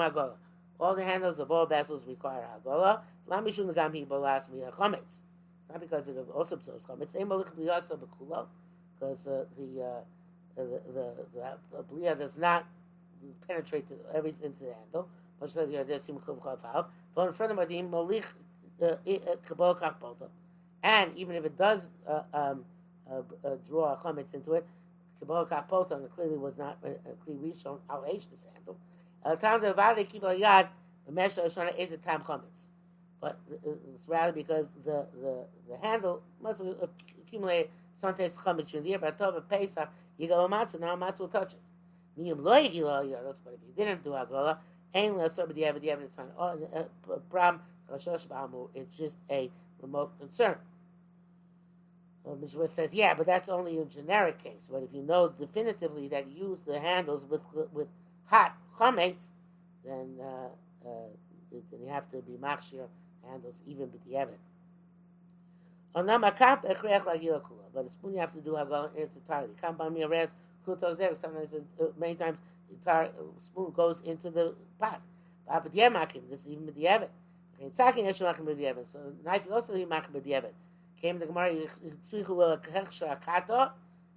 Agola. 0.00 0.34
All 0.80 0.94
the 0.96 1.04
handles 1.04 1.38
of 1.38 1.50
all 1.50 1.66
vessels 1.66 2.06
require 2.06 2.46
Agola. 2.58 3.00
Lamishun 3.28 3.74
Gam 3.74 3.92
Hi 3.94 4.04
Bolas 4.04 4.48
Miyah 4.48 4.72
Chametz 4.72 5.22
not 5.72 5.80
because 5.80 6.08
it 6.08 6.16
also 6.34 6.56
absorbs 6.56 6.84
chametz. 6.84 7.16
Ein 7.16 7.28
malich 7.28 7.50
bliyasa 7.56 7.98
bekula, 7.98 8.46
because 8.98 9.26
uh, 9.26 9.44
the, 9.56 9.82
uh, 9.82 10.00
the 10.56 10.80
the 10.92 11.56
the 11.72 11.82
bliya 11.84 12.18
does 12.18 12.36
not 12.36 12.66
penetrate 13.46 13.88
to 13.88 13.94
everything 14.14 14.46
into 14.46 14.64
the 14.64 14.74
handle. 14.74 15.08
Much 15.40 15.56
like 15.56 15.70
the 15.70 15.76
adesim 15.76 16.20
chav 16.20 16.86
But 17.14 17.34
furthermore, 17.34 17.66
the 17.66 17.82
malich 17.82 18.26
uh, 18.80 18.96
kabol 19.48 19.80
kach 19.80 20.28
and 20.82 21.16
even 21.16 21.36
if 21.36 21.44
it 21.44 21.56
does 21.56 21.88
uh, 22.08 22.22
um, 22.34 22.64
uh, 23.12 23.48
uh, 23.48 23.56
draw 23.68 23.96
chametz 23.96 24.34
into 24.34 24.54
it, 24.54 24.66
kabol 25.22 25.48
kach 25.48 25.68
clearly 26.14 26.36
was 26.36 26.58
not 26.58 26.78
uh, 26.84 26.88
clearly 27.24 27.54
shown 27.54 27.78
al 27.90 28.02
this 28.02 28.46
handle. 28.52 28.78
Al 29.24 29.36
the 29.36 29.72
vade 29.74 30.08
kibal 30.08 30.38
yad 30.38 30.68
the 31.06 31.12
mesh 31.12 31.38
is 31.38 31.92
a 31.92 31.96
time 31.98 32.22
chametz 32.22 32.68
but 33.22 33.38
it's 33.64 34.08
rather 34.08 34.32
because 34.32 34.66
the, 34.84 35.06
the, 35.22 35.44
the 35.70 35.78
handle 35.80 36.20
must 36.42 36.60
accumulate 37.24 37.70
sometimes 37.94 38.34
chametz 38.34 38.74
in 38.74 38.82
the 38.82 38.88
year. 38.90 38.98
But 38.98 39.16
Tova 39.16 39.48
Pesach, 39.48 39.88
a 40.18 40.22
matzah, 40.22 40.80
now 40.80 40.96
matzah 40.96 41.20
will 41.20 41.28
touch 41.28 41.52
it. 41.52 41.60
Miyum 42.20 42.42
lo 42.42 42.52
yigilo 42.52 43.06
yoros, 43.08 43.38
but 43.44 43.54
if 43.54 43.60
you 43.64 43.72
didn't 43.76 44.02
do 44.02 44.10
agola, 44.10 44.58
ain't 44.92 45.16
less 45.16 45.38
over 45.38 45.52
the 45.52 45.64
evidence 45.64 46.18
on 46.18 46.26
Chashosh 47.90 48.68
it's 48.74 48.94
just 48.96 49.18
a 49.30 49.50
remote 49.80 50.18
concern. 50.18 50.56
Mishra 52.40 52.68
says, 52.68 52.94
yeah, 52.94 53.14
but 53.14 53.26
that's 53.26 53.48
only 53.48 53.78
a 53.78 53.84
generic 53.84 54.42
case. 54.42 54.68
But 54.70 54.82
if 54.84 54.90
you 54.92 55.02
know 55.02 55.28
definitively 55.28 56.08
that 56.08 56.26
you 56.30 56.50
use 56.50 56.62
the 56.62 56.78
handles 56.78 57.24
with 57.24 57.40
with 57.72 57.88
hot 58.26 58.56
chametz, 58.78 59.26
then 59.84 60.18
uh, 60.20 60.48
uh, 60.88 61.08
then 61.50 61.80
you 61.82 61.88
have 61.88 62.10
to 62.12 62.18
be 62.18 62.32
machshir 62.34 62.86
handles 63.28 63.60
even 63.66 63.90
with 63.92 64.06
lagila 67.04 67.42
kula, 67.42 67.66
but 67.74 67.86
a 67.86 67.90
spoon 67.90 68.14
you 68.14 68.20
have 68.20 68.32
to 68.32 68.40
do 68.40 68.56
in 68.56 69.02
its 69.02 69.16
entirety. 69.16 69.52
Kam 69.60 69.76
bam 69.76 69.94
yares 69.94 70.30
kutos 70.66 70.96
there. 70.96 71.14
Sometimes, 71.16 71.52
uh, 71.54 71.84
many 71.98 72.14
times, 72.14 72.38
the 72.68 72.76
entire 72.76 73.10
spoon 73.40 73.72
goes 73.72 74.00
into 74.00 74.30
the 74.30 74.54
pot. 74.80 75.00
The 75.46 75.52
this 76.30 76.40
is 76.40 76.46
even 76.48 76.66
b'di'evet. 76.66 77.08
Okay, 77.60 77.70
sakin 77.70 78.06
yeshua 78.06 78.34
makim 78.34 78.46
b'di'evet. 78.46 78.90
So 78.90 79.00
knife 79.24 79.42
also 79.52 79.74
he 79.74 79.84
makim 79.84 80.12
b'di'evet. 80.12 80.52
Came 81.02 81.18
the 81.18 81.26
Gemara 81.26 81.66
kato, 83.26 83.70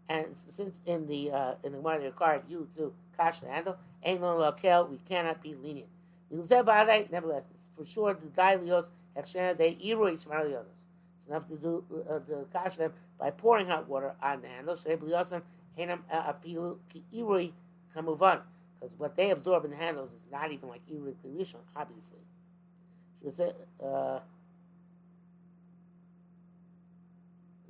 and 0.08 0.38
since 0.38 0.82
in 0.86 1.08
the 1.08 1.32
uh, 1.32 1.56
in 1.64 1.72
the 1.72 1.78
Gemara 1.80 2.00
they 2.00 2.06
required 2.06 2.44
you 2.48 2.68
to 2.78 2.94
cash 3.18 3.40
the 3.40 3.48
handle, 3.48 3.78
ain't 4.04 4.22
no 4.22 4.36
lokel, 4.36 4.90
we 4.90 5.00
cannot 5.10 5.42
be 5.42 5.56
lenient. 5.56 5.90
Nevertheless, 6.30 7.50
it's 7.52 7.70
for 7.76 7.86
sure 7.86 8.14
the 8.14 8.28
dailios 8.28 8.90
hechsher 9.18 9.58
they 9.58 9.74
iru 9.76 10.14
ishmarlionos. 10.14 10.84
It's 11.18 11.28
enough 11.28 11.48
to 11.48 11.56
do 11.58 11.84
uh, 12.10 12.20
to 12.20 12.46
cash 12.54 12.76
them 12.78 12.94
by 13.20 13.32
pouring 13.32 13.68
hot 13.68 13.88
water 13.88 14.14
on 14.22 14.42
the 14.42 14.48
handle. 14.48 14.76
So 14.76 14.90
Because 14.90 15.34
because 18.80 19.00
what 19.00 19.16
they 19.16 19.32
absorb 19.32 19.66
in 19.66 19.72
the 19.72 19.78
handles 19.78 20.12
is 20.12 20.26
not 20.32 20.52
even 20.52 20.70
like 20.70 20.82
Irid 20.88 21.16
Rishon, 21.26 21.62
obviously. 21.76 22.20
She 23.24 23.32
say, 23.32 23.54
uh, 23.84 24.20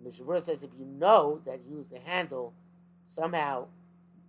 the 0.06 0.12
Mishabur 0.12 0.42
says 0.42 0.64
if 0.64 0.70
you 0.78 0.86
know 0.86 1.42
that 1.46 1.60
you 1.68 1.78
use 1.78 1.88
the 1.88 2.00
handle 2.00 2.54
somehow 3.08 3.66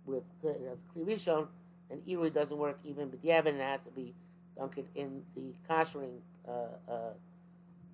with 0.05 0.23
as 0.43 0.79
Rishon, 0.97 1.47
then 1.89 2.01
Irid 2.07 2.33
doesn't 2.33 2.57
work 2.57 2.79
even, 2.83 3.09
but 3.09 3.21
the 3.21 3.31
evidence 3.31 3.61
has 3.61 3.83
to 3.83 3.91
be 3.91 4.13
dunked 4.59 4.83
in 4.95 5.21
the 5.35 5.53
koshering, 5.69 6.17
uh, 6.47 6.91
uh, 6.91 7.13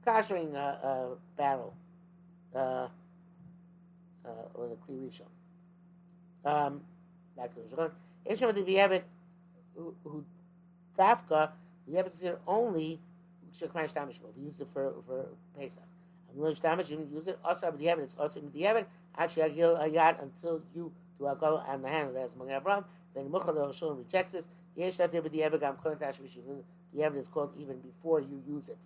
koshering 0.05 0.55
uh, 0.55 0.57
uh, 0.57 1.07
barrel, 1.37 1.73
uh, 2.55 2.87
uh, 4.25 4.29
or 4.53 4.69
the 4.69 4.75
Kli 4.75 5.09
Rishon. 5.09 5.21
Um, 6.45 6.81
back 7.35 7.53
to 7.53 7.61
the 7.61 7.75
Rishon. 7.75 7.91
Ishmael 8.25 8.53
the 8.53 8.61
Yevet 8.61 9.01
who 9.75 10.23
Dafka, 10.97 11.51
the 11.87 11.97
Yevet 11.97 12.07
is 12.07 12.21
here 12.21 12.39
only 12.47 12.99
Shekman 13.53 13.91
Shtamish 13.91 14.19
We 14.37 14.45
used 14.45 14.61
it 14.61 14.67
for, 14.73 14.93
for 15.05 15.25
Pesach. 15.57 15.83
I'm 16.35 16.79
you 16.79 17.07
use 17.13 17.27
it 17.27 17.39
also 17.43 17.69
with 17.69 17.79
the 17.79 17.85
heaven, 17.85 18.03
it's 18.03 18.15
also 18.15 18.39
with 18.39 18.53
the 18.53 18.61
heaven, 18.63 18.85
Actually, 19.17 19.43
i 19.43 19.49
Agil 19.49 19.79
Ayat 19.79 20.21
until 20.21 20.61
you 20.73 20.91
do 21.19 21.27
a 21.27 21.35
go 21.35 21.57
on 21.67 21.81
the 21.81 21.89
hand 21.89 22.15
that's 22.15 22.35
Magen 22.35 22.59
Avram. 22.59 22.83
Then 23.13 23.29
Mukhal 23.29 23.73
Shon 23.73 23.97
rejects 23.97 24.33
this. 24.33 24.47
Yesh 24.75 24.97
that 24.97 25.13
with 25.13 25.31
the 25.31 25.39
Yevet, 25.39 25.59
Gam 25.59 25.75
Kohen 25.75 25.97
Tashmish, 25.99 26.33
the 26.33 26.99
Yevet 26.99 27.17
is 27.17 27.27
called 27.27 27.53
even 27.59 27.79
before 27.79 28.19
you 28.21 28.41
use 28.47 28.69
it. 28.69 28.79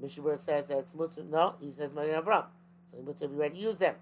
Mishabur 0.00 0.38
says 0.38 0.68
that 0.68 0.78
it's 0.78 0.92
Mutzah. 0.92 1.28
No, 1.28 1.56
he 1.60 1.72
says 1.72 1.92
Magen 1.92 2.22
Avram. 2.22 2.44
So 2.92 2.98
Mutzah, 2.98 3.22
if 3.22 3.30
you 3.32 3.38
already 3.38 3.58
use 3.58 3.78
them. 3.78 3.96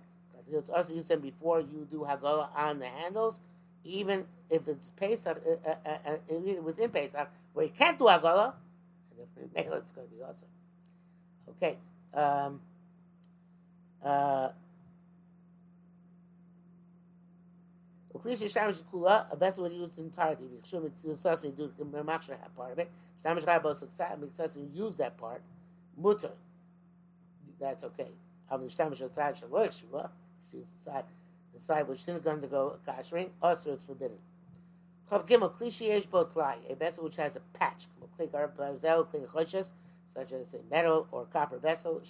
It's 0.52 0.70
also 0.70 0.92
use 0.92 1.06
them 1.06 1.20
before 1.20 1.60
you 1.60 1.88
do 1.90 2.06
Hagala 2.08 2.48
on 2.54 2.78
the 2.78 2.86
handles, 2.86 3.40
even 3.82 4.26
if 4.48 4.68
it's 4.68 4.90
Pesach, 4.90 5.38
uh, 5.44 5.68
uh, 5.68 5.74
uh, 5.84 6.10
uh 6.30 6.62
within 6.62 6.90
Pesach, 6.90 7.28
where 7.52 7.66
you 7.66 7.72
can't 7.76 7.98
do 7.98 8.04
Hagala, 8.04 8.52
and 9.10 9.50
if 9.56 9.66
it's 9.66 9.90
going 9.90 10.06
to 10.06 10.14
be 10.14 10.22
awesome. 10.22 10.48
Okay. 11.50 11.76
Um 12.14 12.60
uh 14.04 14.48
Okay, 18.16 18.34
she 18.34 18.48
shames 18.48 18.82
kula, 18.92 19.30
a 19.30 19.36
best 19.36 19.58
what 19.58 19.72
used 19.72 19.96
the 19.96 20.02
We 20.02 20.48
should 20.64 20.84
it 20.84 20.92
to 21.02 21.16
so 21.16 21.36
say 21.36 21.50
do 21.50 21.70
the 21.78 22.02
match 22.02 22.28
that 22.28 22.56
part 22.56 22.72
of 22.72 22.78
it. 22.78 22.90
Shames 23.22 23.44
got 23.44 23.62
both 23.62 23.76
success 23.76 24.16
makes 24.18 24.36
success 24.36 24.58
use 24.72 24.96
that 24.96 25.16
part. 25.18 25.42
Mutter. 25.96 26.30
That's 27.60 27.84
okay. 27.84 28.08
I'm 28.50 28.62
the 28.62 28.70
shames 28.70 29.00
of 29.00 29.14
that 29.14 29.36
should 29.36 29.50
work, 29.50 29.72
she 29.72 29.84
was. 29.90 30.08
She 30.50 30.58
the 31.54 31.60
side 31.60 31.88
was 31.88 32.00
still 32.00 32.18
going 32.18 32.40
to 32.40 32.46
go 32.46 32.76
cash 32.84 33.12
ring, 33.12 33.30
also 33.42 33.72
it's 33.72 33.84
forbidden. 33.84 34.18
Kav 35.10 35.26
gimel 35.26 35.52
klishi 35.52 35.88
yesh 35.88 36.06
both 36.06 36.36
lie. 36.36 36.58
a 36.68 36.74
vessel 36.74 37.04
which 37.04 37.16
has 37.16 37.36
a 37.36 37.40
patch, 37.54 37.86
kav 38.00 38.08
klik 38.16 38.34
arba 38.34 38.78
zel, 38.78 39.04
klik 39.04 39.26
hoshes, 39.28 39.70
such 40.16 40.32
as 40.32 40.54
a 40.54 40.58
metal 40.70 41.06
or 41.12 41.26
copper 41.26 41.58
vessel, 41.58 42.00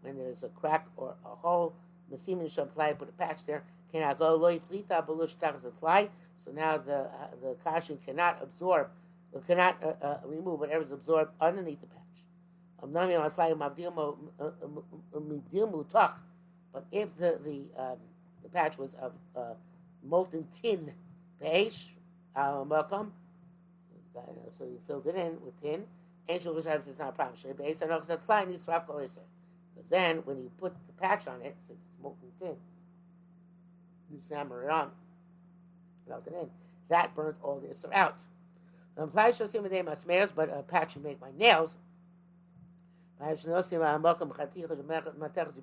when 0.00 0.16
there's 0.16 0.42
a 0.42 0.48
crack 0.48 0.86
or 0.96 1.14
a 1.24 1.28
hole, 1.28 1.74
Masimin 2.12 2.56
apply 2.58 2.92
put 2.94 3.08
a 3.08 3.12
patch 3.12 3.40
there, 3.46 3.64
cannot 3.92 4.18
go 4.18 4.34
loy 4.36 4.58
flita 4.58 5.02
belush 5.04 5.34
fly. 5.80 6.08
So 6.38 6.52
now 6.52 6.78
the 6.78 7.00
uh, 7.00 7.28
the 7.42 7.56
kashin 7.64 7.98
cannot 8.04 8.38
absorb, 8.42 8.88
or 9.32 9.40
cannot 9.40 9.82
uh, 9.82 9.94
uh, 10.04 10.20
remove 10.24 10.60
whatever's 10.60 10.92
absorbed 10.92 11.32
underneath 11.40 11.80
the 11.80 11.86
patch. 11.88 12.02
But 16.72 16.84
if 16.92 17.16
the 17.16 17.38
the, 17.44 17.64
um, 17.82 17.98
the 18.42 18.48
patch 18.52 18.78
was 18.78 18.94
of 18.94 19.12
uh, 19.34 19.54
molten 20.04 20.46
tin 20.62 20.92
welcome. 22.68 23.12
So 24.56 24.64
you 24.64 24.78
filled 24.86 25.06
it 25.06 25.16
in 25.16 25.38
with 25.44 25.60
tin. 25.60 25.84
Angel 26.28 26.60
has 26.62 26.86
it's 26.86 26.98
not 26.98 27.10
a 27.10 27.12
problem. 27.12 27.56
Base 27.56 27.80
and 27.82 27.92
also 27.92 28.18
flying 28.26 28.52
is 28.52 28.64
Because 28.64 29.90
then 29.90 30.18
when 30.24 30.38
you 30.38 30.50
put 30.58 30.74
the 30.86 30.92
patch 30.94 31.26
on 31.26 31.40
it, 31.42 31.56
since 31.66 31.80
it's 31.88 31.96
molten 32.02 32.32
tin, 32.38 32.56
you 34.10 34.18
hammer 34.34 34.64
it 34.64 34.70
on, 34.70 34.90
melt 36.08 36.26
it 36.26 36.32
in. 36.32 36.50
That 36.88 37.14
burnt 37.14 37.36
all 37.42 37.60
the 37.60 37.68
Isser 37.68 37.92
out. 37.92 38.16
Um, 38.98 39.10
shall 39.32 39.46
see 39.46 39.58
my 39.58 39.68
name 39.68 39.86
but 40.34 40.48
a 40.48 40.62
patch 40.62 40.96
you 40.96 41.02
make 41.02 41.20
by 41.20 41.28
nails. 41.36 41.76
You 43.20 43.26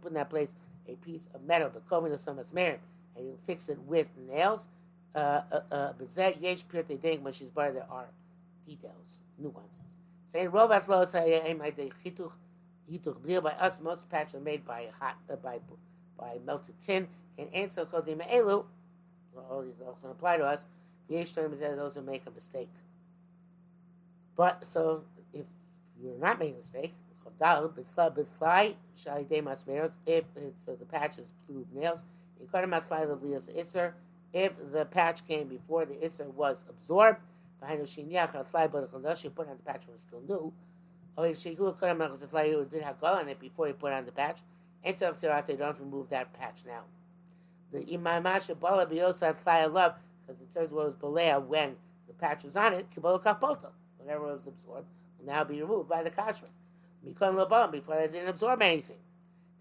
put 0.02 0.10
in 0.10 0.14
that 0.14 0.30
place 0.30 0.56
a 0.88 0.96
piece 0.96 1.28
of 1.34 1.44
metal, 1.44 1.70
the 1.70 1.80
kovin 1.82 2.14
of 2.14 2.20
some 2.20 2.38
asmerim, 2.38 2.78
and 3.16 3.26
you 3.26 3.38
fix 3.46 3.70
it 3.70 3.80
with 3.82 4.08
nails. 4.30 4.66
Uh, 5.16 5.42
uh, 5.52 5.62
uh, 5.72 5.94
but 5.98 6.10
yesh 6.42 6.66
pirte 6.66 7.00
ding 7.00 7.24
when 7.24 7.34
she's 7.34 7.52
bar 7.52 7.72
there 7.72 7.86
are 7.90 8.08
details, 8.66 9.24
nuances. 9.38 9.78
Saying 10.34 10.50
rovat 10.50 10.88
lo 10.88 11.06
say 11.06 11.54
my 11.54 11.70
de 11.70 11.92
chituch 12.04 12.32
blir 13.22 13.42
by 13.42 13.52
us 13.52 13.80
most 13.80 14.10
patch 14.10 14.34
are 14.34 14.40
made 14.40 14.66
by 14.66 14.88
hot 15.00 15.16
uh, 15.32 15.36
by 15.36 15.60
by 16.18 16.40
melted 16.44 16.74
tin 16.80 17.08
and 17.38 17.54
answer 17.54 17.86
kodim 17.86 18.28
elu. 18.28 18.66
All 19.50 19.62
these 19.62 19.80
also 19.86 20.10
apply 20.10 20.38
to 20.38 20.46
us. 20.46 20.66
Yesh 21.08 21.34
time 21.34 21.54
is 21.54 21.60
those 21.60 21.94
who 21.96 22.02
make 22.02 22.24
a 22.26 22.32
mistake. 22.32 22.70
But 24.36 24.66
so 24.66 25.04
if 25.34 25.46
you're 26.02 26.18
not 26.18 26.40
making 26.40 26.56
a 26.56 26.58
mistake, 26.58 26.94
if 27.26 27.78
it's 27.78 27.98
uh, 27.98 28.10
the 30.80 30.86
patch 30.90 31.20
is 31.20 31.34
blue 31.48 31.66
nails, 31.74 32.04
if 34.34 34.52
the 34.72 34.86
patch 34.86 35.28
came 35.28 35.48
before 35.48 35.86
the 35.86 35.94
isser 35.96 36.28
was 36.34 36.64
absorbed, 36.68 37.20
you 37.70 39.30
put 39.30 39.48
on 39.50 39.58
the 39.58 39.64
patch 39.66 39.84
it's 39.94 40.04
still 40.04 40.22
new. 40.28 40.54
Or 41.16 41.28
you 41.28 41.34
did 42.72 42.84
have 42.84 43.00
gall 43.00 43.16
on 43.16 43.30
it 43.30 43.40
before 43.40 43.68
you 43.68 43.74
put 43.74 43.94
on 43.94 44.06
the 44.06 44.12
patch. 44.12 44.40
And 44.84 44.98
so 44.98 45.14
they 45.48 45.56
don't 45.56 45.80
remove 45.80 46.10
that 46.10 46.34
patch 46.34 46.64
now. 46.66 46.82
The 47.72 47.80
imamasha 47.80 48.60
bala 48.60 48.86
biyosa 48.86 49.36
fly 49.38 49.66
love 49.66 49.96
because 50.22 50.42
it 50.42 50.52
says 50.54 50.70
what 50.72 50.86
was 50.86 50.96
balea 50.96 51.44
when 51.44 51.76
the 52.08 52.14
patch 52.14 52.44
was 52.44 52.56
on 52.56 52.74
it. 52.74 52.86
Whatever 52.96 54.26
was 54.26 54.48
absorbed 54.48 54.88
will 55.20 55.26
now 55.26 55.44
be 55.44 55.62
removed 55.62 55.90
by 55.90 56.04
the 56.04 56.10
kashmir. 56.10 56.50
Mikon 57.06 57.36
Labam, 57.36 57.72
before 57.72 57.96
they 57.96 58.08
didn't 58.08 58.30
absorb 58.30 58.62
anything. 58.62 58.98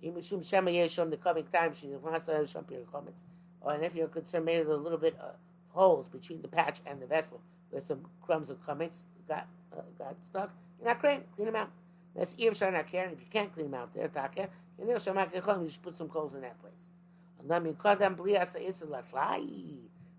Mishum 0.04 0.44
Shema 0.44 0.70
Yeshom, 0.70 1.10
the 1.10 1.16
coming 1.16 1.44
time, 1.52 1.74
she 1.74 1.86
wants 1.88 2.26
to 2.26 2.34
have 2.34 2.50
some 2.50 2.64
comments. 2.90 3.22
Or 3.60 3.72
and 3.72 3.84
if 3.84 3.94
you're 3.94 4.08
concerned, 4.08 4.44
maybe 4.44 4.68
a 4.68 4.74
little 4.74 4.98
bit 4.98 5.16
of 5.20 5.36
holes 5.68 6.08
between 6.08 6.42
the 6.42 6.48
patch 6.48 6.80
and 6.86 7.00
the 7.00 7.06
vessel, 7.06 7.40
where 7.72 7.82
some 7.82 8.06
crumbs 8.20 8.50
of 8.50 8.64
comments 8.64 9.06
got 9.26 9.48
uh, 9.76 9.80
got 9.98 10.14
stuck. 10.24 10.50
You're 10.78 10.88
not 10.88 11.00
clean, 11.00 11.22
clean 11.34 11.46
them 11.46 11.56
out. 11.56 11.70
That's 12.14 12.34
Ev 12.38 12.52
Shana 12.52 12.74
not 12.74 12.86
caring. 12.86 13.12
If 13.12 13.20
you 13.20 13.26
can't 13.30 13.52
clean 13.52 13.70
them 13.70 13.80
out 13.80 13.94
there, 13.94 14.08
Taka, 14.08 14.48
and 14.78 14.88
they'll 14.88 14.98
show 14.98 15.18
you 15.18 15.66
just 15.66 15.82
put 15.82 15.96
some 15.96 16.08
coals 16.08 16.34
in 16.34 16.42
that 16.42 16.60
place. 16.60 16.72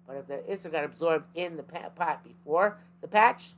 But 0.05 0.17
if 0.17 0.27
the 0.27 0.51
Issa 0.51 0.69
got 0.69 0.83
absorbed 0.83 1.25
in 1.35 1.55
the 1.55 1.63
pot 1.63 2.23
before 2.23 2.77
the 3.01 3.07
patch, 3.07 3.53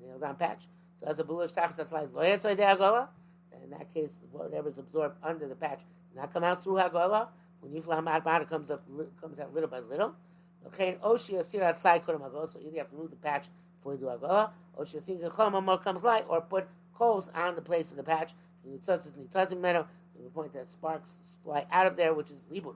the 0.00 0.06
nailed 0.06 0.22
on 0.22 0.36
patch, 0.36 0.66
does 1.04 1.18
a 1.18 1.24
bullish 1.24 1.50
tachas 1.50 1.84
loyetzay 1.88 2.56
de 2.56 2.62
agola? 2.62 3.08
In 3.62 3.70
that 3.70 3.92
case, 3.92 4.18
whatever's 4.32 4.78
absorbed 4.78 5.16
under 5.22 5.46
the 5.48 5.54
patch 5.54 5.80
not 6.14 6.32
come 6.32 6.44
out 6.44 6.62
through 6.62 6.74
agola. 6.74 7.28
When 7.60 7.72
yiflam 7.72 8.04
adbara 8.04 8.48
comes 8.48 8.70
up 8.70 8.82
comes 9.20 9.38
out 9.38 9.52
little 9.54 9.68
by 9.68 9.80
little. 9.80 10.14
Okay, 10.66 10.96
oshi 11.02 11.38
asir 11.38 11.62
at 11.62 11.78
fly 11.78 11.98
kodem 11.98 12.20
agola. 12.20 12.48
So 12.50 12.58
either 12.60 12.70
you 12.70 12.78
have 12.78 12.90
to 12.90 12.96
move 12.96 13.10
the 13.10 13.16
patch 13.16 13.46
before 13.78 13.94
you 13.94 14.00
do 14.00 14.06
agola, 14.06 14.50
oshi 14.78 14.96
asir 14.96 15.16
chom 15.30 15.62
more 15.62 15.78
comes 15.78 16.02
light, 16.02 16.24
or 16.28 16.40
put 16.40 16.68
coals 16.94 17.30
on 17.34 17.54
the 17.54 17.62
place 17.62 17.90
of 17.90 17.96
the 17.96 18.02
patch. 18.02 18.32
And 18.64 18.74
it 18.74 18.84
says 18.84 19.06
it 19.06 19.32
doesn't 19.32 19.60
matter 19.60 19.86
to 20.16 20.22
the 20.22 20.30
point 20.30 20.52
that 20.54 20.68
sparks 20.68 21.14
fly 21.44 21.66
out 21.70 21.86
of 21.86 21.96
there, 21.96 22.14
which 22.14 22.30
is 22.30 22.44
libun. 22.52 22.74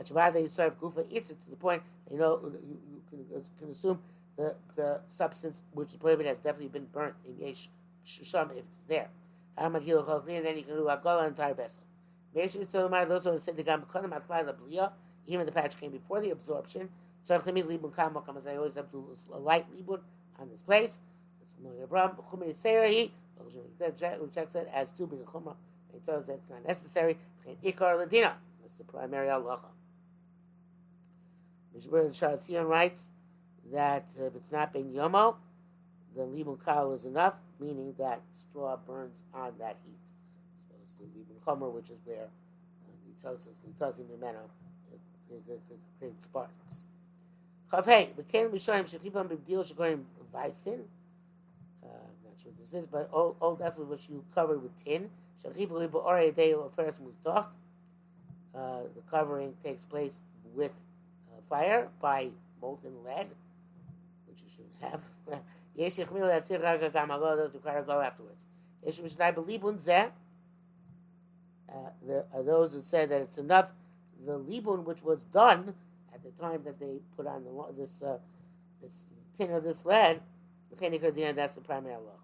Achavada 0.00 0.36
Yisrael 0.36 0.72
Gufa 0.72 1.04
Isser 1.12 1.38
to 1.44 1.50
the 1.50 1.56
point 1.56 1.82
you 2.10 2.18
know 2.18 2.40
you, 2.42 2.78
you 2.90 3.02
can, 3.10 3.42
can 3.58 3.70
assume 3.70 3.98
the, 4.36 4.54
the 4.76 5.00
substance 5.06 5.60
which 5.72 5.90
is 5.90 5.96
prohibited 5.96 6.28
has 6.28 6.38
definitely 6.38 6.68
been 6.68 6.86
burnt 6.86 7.14
in 7.26 7.46
Yesh 7.46 7.68
Sham 8.04 8.50
if 8.50 8.64
it's 8.74 8.84
there. 8.88 9.08
And 9.56 9.74
then 9.74 9.82
you 9.86 10.02
can 10.02 10.76
do 10.76 10.88
a 10.88 11.00
Gola 11.02 11.26
entire 11.26 11.54
vessel. 11.54 11.82
Those 12.34 12.54
who 12.54 13.38
said 13.38 13.56
the 13.56 13.62
Gam 13.62 13.82
Kodim 13.82 14.18
Atfly 14.18 14.46
the 14.46 14.54
Blia, 14.54 14.92
even 15.26 15.44
the 15.44 15.52
patch 15.52 15.78
came 15.78 15.92
before 15.92 16.20
the 16.20 16.30
absorption. 16.30 16.88
So 17.22 17.38
Libun 17.38 17.94
Kam 17.94 18.16
as 18.36 18.46
I 18.46 18.56
always 18.56 18.74
have 18.74 18.90
to 18.90 19.16
a 19.32 19.38
light 19.38 19.66
Libun 19.74 20.00
on 20.38 20.48
this 20.50 20.62
place. 20.62 20.98
It's 21.40 21.54
Avram, 21.88 22.16
Chumei 22.30 22.50
Seirahi, 22.50 23.10
rejects 24.20 24.54
it 24.54 24.68
as 24.72 24.90
two 24.90 25.06
big 25.06 25.24
Chumrah. 25.24 25.56
It 25.94 26.04
says 26.04 26.26
that's 26.26 26.48
not 26.48 26.66
necessary. 26.66 27.18
And 27.46 27.60
Ikar 27.62 27.96
Ladina, 27.96 28.32
that's 28.60 28.76
the 28.78 28.84
primary 28.84 29.28
halacha. 29.28 29.66
Mishmur 31.76 32.08
Shalatzion 32.10 32.66
writes, 32.66 33.08
that 33.70 34.08
if 34.18 34.34
it's 34.34 34.50
not 34.50 34.72
ben 34.72 34.92
yomo, 34.92 35.36
then 36.16 36.26
libun 36.34 36.62
kal 36.64 36.92
is 36.92 37.04
enough, 37.04 37.36
meaning 37.60 37.94
that 37.98 38.20
straw 38.36 38.76
burns 38.76 39.14
on 39.32 39.52
that 39.58 39.76
heat. 39.84 39.96
As 40.70 40.92
opposed 40.98 40.98
to 40.98 41.18
libun 41.18 41.40
chomer, 41.44 41.72
which 41.72 41.90
is 41.90 41.98
where 42.04 42.24
uh, 42.26 42.92
nitzotzos 43.08 43.60
nitozim 43.66 44.04
mimeno 44.06 44.48
create 45.98 46.20
sparks. 46.20 46.82
Kavhei, 47.72 48.14
the 48.14 48.22
Kalim 48.22 48.50
Yishayim 48.50 48.84
Shechibam 48.84 49.28
B'Bdil 49.28 49.72
Shekorim 49.72 50.02
Vaisin. 50.34 50.80
Uh, 51.82 51.86
I'm 51.86 52.18
not 52.22 52.36
sure 52.42 52.52
what 52.52 52.58
this 52.58 52.74
is, 52.74 52.86
but 52.86 53.08
old, 53.12 53.36
old 53.40 53.58
vessels 53.58 53.88
which 53.88 54.08
you 54.10 54.22
covered 54.34 54.62
with 54.62 54.72
tin. 54.84 55.08
Shechibam 55.42 55.88
B'Orei 55.88 56.36
Deo 56.36 56.70
Aferes 56.70 56.98
Muzdoch. 57.00 57.46
Uh, 58.54 58.82
the 58.94 59.00
covering 59.10 59.54
takes 59.64 59.86
place 59.86 60.20
with 60.54 60.72
uh, 61.30 61.40
fire 61.48 61.88
by 62.02 62.28
molten 62.60 62.92
lead, 63.04 63.28
which 64.28 64.42
you 64.42 64.50
shouldn't 64.54 64.92
have. 64.92 65.00
Yesh 65.74 65.96
Yechmil 65.96 66.28
Yatzir 66.30 66.62
Raga 66.62 66.90
Gamago, 66.90 67.36
those 67.36 67.54
require 67.54 67.82
go 67.82 68.02
afterwards. 68.02 68.44
Yesh 68.84 68.98
Mishnai 68.98 69.34
B'Libun 69.34 69.82
Zeh. 69.82 70.10
Uh, 71.70 71.88
there 72.06 72.24
are 72.34 72.42
those 72.42 72.74
who 72.74 72.82
say 72.82 73.06
that 73.06 73.22
it's 73.22 73.38
enough 73.38 73.72
the 74.26 74.38
libun 74.38 74.84
which 74.84 75.02
was 75.02 75.24
done 75.24 75.74
at 76.14 76.22
the 76.22 76.30
time 76.42 76.62
that 76.64 76.78
they 76.78 76.98
put 77.16 77.26
on 77.26 77.44
the 77.44 77.50
this 77.76 78.02
uh, 78.02 78.18
this 78.82 79.04
tin 79.36 79.52
of 79.52 79.64
this 79.64 79.84
lead. 79.84 80.20
That's 80.78 81.54
the 81.54 81.60
primary 81.60 81.96
law. 81.96 82.20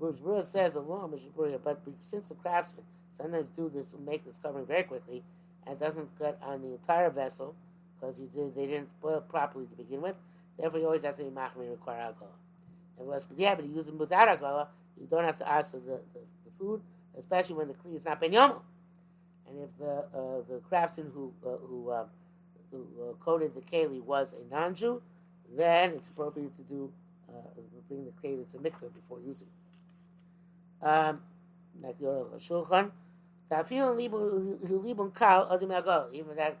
Bushbura 0.00 0.44
says 0.44 0.76
along 0.76 1.18
but 1.64 1.82
since 2.00 2.28
the 2.28 2.34
craftsmen 2.34 2.84
sometimes 3.16 3.48
do 3.56 3.70
this 3.74 3.92
make 4.06 4.24
this 4.24 4.38
covering 4.42 4.64
very 4.64 4.84
quickly 4.84 5.22
and 5.66 5.78
doesn't 5.78 6.08
cut 6.18 6.38
on 6.42 6.62
the 6.62 6.68
entire 6.68 7.10
vessel 7.10 7.54
because 7.98 8.18
did, 8.18 8.54
they 8.54 8.66
didn't 8.66 8.88
boil 9.02 9.20
properly 9.20 9.66
to 9.66 9.74
begin 9.74 10.00
with. 10.00 10.14
Therefore, 10.58 10.80
you 10.80 10.86
always 10.86 11.02
have 11.02 11.16
to 11.18 11.24
be 11.24 11.30
machmir 11.30 11.70
require 11.70 12.00
alcohol. 12.00 12.36
Unless, 12.98 13.26
but 13.26 13.38
yeah, 13.38 13.54
but 13.54 13.66
you 13.66 13.74
use 13.74 13.86
them 13.86 13.98
without 13.98 14.28
alcohol, 14.28 14.68
you 14.98 15.06
don't 15.06 15.24
have 15.24 15.38
to 15.38 15.48
ask 15.50 15.72
for 15.72 15.78
the, 15.78 16.00
the, 16.14 16.20
the 16.44 16.50
food 16.58 16.80
especially 17.18 17.54
when 17.54 17.68
the 17.68 17.74
kli 17.74 17.96
is 17.96 18.04
not 18.04 18.20
ben 18.20 18.32
yomo. 18.32 18.60
And 19.48 19.62
if 19.62 19.70
the 19.78 20.04
uh, 20.14 20.42
the 20.48 20.60
craftsman 20.68 21.10
who 21.12 21.32
uh, 21.44 21.56
who, 21.66 21.90
uh, 21.90 22.04
who 22.70 22.86
uh, 23.02 23.12
coated 23.24 23.54
the 23.54 23.60
keli 23.60 24.02
was 24.02 24.32
a 24.32 24.54
non-Jew, 24.54 25.02
then 25.56 25.90
it's 25.90 26.08
appropriate 26.08 26.56
to 26.56 26.62
do 26.62 26.92
uh, 27.28 27.60
bring 27.88 28.04
the 28.04 28.12
keli 28.26 28.50
to 28.50 28.58
mikveh 28.58 28.92
before 28.94 29.20
using. 29.26 29.48
Um, 30.82 31.20
like 31.82 31.98
the 31.98 32.26
Shulchan, 32.38 32.90
libun 33.50 35.14
kal 35.14 35.46
adim 35.46 36.14
Even 36.14 36.36
that 36.36 36.58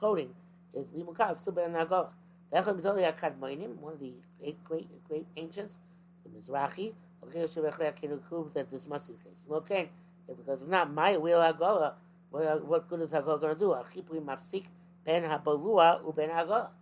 coating 0.00 0.30
is 0.74 0.88
libun 0.88 1.16
kal. 1.16 1.32
It's 1.32 1.40
still 1.42 1.52
better 1.52 1.72
than 1.72 1.86
agol. 1.86 2.08
One 2.50 2.66
of 2.66 2.82
the 4.00 4.12
great 4.40 4.64
great 4.64 5.08
great 5.08 5.26
ancients, 5.36 5.76
the 6.24 6.30
Mizrahi, 6.30 6.92
that 8.54 8.70
this 8.70 8.86
must 8.88 9.08
be 9.08 9.14
the 9.14 9.28
case. 9.28 9.44
Okay, 9.50 9.90
because 10.26 10.62
if 10.62 10.68
not, 10.68 10.92
my 10.92 11.16
will 11.16 11.38
agola, 11.38 11.94
what, 12.30 12.64
what 12.64 12.88
good 12.88 13.02
is 13.02 13.10
Hagolah 13.10 13.40
going 13.40 13.54
to 13.54 13.60
do? 13.60 13.66
Achipri 13.68 14.20
mafsik 14.20 14.64
ben 15.04 15.22
habalua 15.24 16.00
u 16.04 16.12
ben 16.12 16.30
agola. 16.30 16.68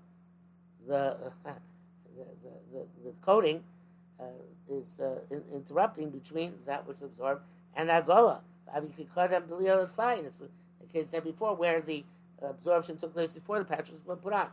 The, 0.88 2.24
the, 2.42 2.48
the, 2.72 2.86
the, 3.04 3.12
coating 3.20 3.62
uh, 4.18 4.24
is 4.68 4.98
uh, 4.98 5.20
in, 5.30 5.44
interrupting 5.54 6.10
between 6.10 6.54
that 6.66 6.84
which 6.88 6.96
is 6.96 7.04
absorbed 7.04 7.42
and 7.76 7.88
agola. 7.88 8.40
I 8.74 8.80
mean. 8.80 8.92
It's 8.98 10.38
the 10.38 10.48
case 10.92 11.10
there 11.10 11.20
before 11.20 11.54
where 11.54 11.80
the 11.80 12.04
absorption 12.42 12.96
took 12.96 13.12
place 13.14 13.34
before 13.34 13.58
the 13.58 13.64
patch 13.64 13.90
was 14.04 14.18
put 14.18 14.32
on. 14.32 14.48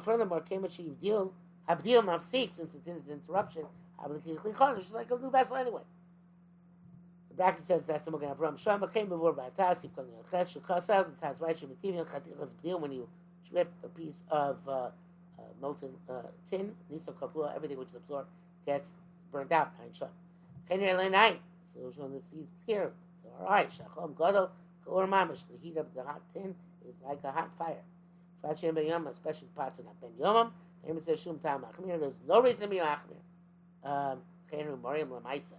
Furthermore, 0.00 0.40
came 0.40 0.64
a 0.64 0.68
deal, 0.68 1.32
abdil 1.68 2.02
mafsik, 2.02 2.54
since 2.54 2.74
it 2.74 2.86
is 2.86 3.08
interruption, 3.08 3.64
it's 4.04 4.92
like 4.92 5.10
a 5.10 5.18
new 5.18 5.30
vessel 5.30 5.56
anyway. 5.56 5.82
The 7.36 7.54
says 7.58 7.86
that's 7.86 8.06
a 8.06 8.10
Magen 8.10 8.30
Avram. 8.30 8.58
Sham 8.58 8.84
came 8.92 9.08
before 9.08 9.32
by 9.32 9.50
Tasif 9.50 9.94
calling 9.94 10.10
a 10.18 10.30
Ches 10.30 10.54
Shukasa. 10.54 11.06
The 11.06 11.26
Taz 11.26 11.40
right 11.40 11.56
Shemitivin 11.56 12.06
Chatichas 12.06 12.52
B'dil 12.54 12.80
when 12.80 12.92
you 12.92 13.08
drip 13.48 13.72
a 13.84 13.88
piece 13.88 14.22
of 14.30 14.58
uh, 14.66 14.72
uh, 14.72 14.90
molten 15.60 15.90
uh, 16.08 16.22
tin, 16.48 16.74
Nisa 16.90 17.12
Kapula, 17.12 17.54
everything 17.54 17.78
which 17.78 17.88
is 17.88 17.94
absorbed 17.94 18.28
gets 18.64 18.90
burnt 19.30 19.52
out. 19.52 19.72
Ein 19.82 19.92
Sham. 19.92 20.08
Kenir 20.70 20.96
Lenai. 20.96 21.36
So 21.72 21.80
which 21.80 21.96
one 21.96 22.14
this 22.14 22.32
is 22.32 22.50
clear. 22.64 22.92
So 23.22 23.28
all 23.40 23.50
right, 23.50 23.70
Shachom 23.70 24.16
Gadol 24.16 24.50
Kaor 24.86 25.08
Mamish. 25.08 25.44
The 25.50 25.58
heat 25.62 25.76
of 25.76 25.92
the 25.94 26.02
hot 26.02 26.22
tin 26.32 26.54
is 26.88 26.96
like 27.06 27.18
a 27.22 27.32
hot 27.32 27.50
fire. 27.58 27.82
Fachem 28.42 28.74
Ben 28.74 28.86
Yom, 28.86 29.06
especially 29.08 29.48
parts 29.54 29.78
of 29.78 29.84
that 29.84 30.00
Ben 30.00 30.10
Yomam. 30.20 30.50
There's 30.86 32.20
no 32.28 32.40
reason 32.40 32.60
to 32.60 32.68
be 32.68 32.76
Achmir. 32.76 34.18
Chenu 34.52 34.80
Mariam 34.80 35.10
Lamaisa. 35.10 35.54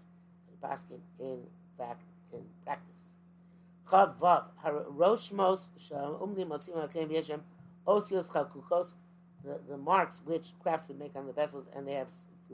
So 0.61 0.67
basking 0.67 1.01
in 1.19 1.39
fact 1.77 2.03
in 2.33 2.41
practice. 2.63 3.03
Chav 3.89 4.17
Vav 4.17 5.31
Mos 5.31 5.69
Umni 5.91 6.45
Yeshem 6.45 7.39
Osios. 7.87 8.93
The 9.69 9.77
marks 9.77 10.21
which 10.25 10.47
craftsmen 10.61 10.97
make 10.99 11.15
on 11.15 11.25
the 11.27 11.31
vessels, 11.31 11.67
and 11.75 11.87
they 11.87 11.93
have 11.93 12.09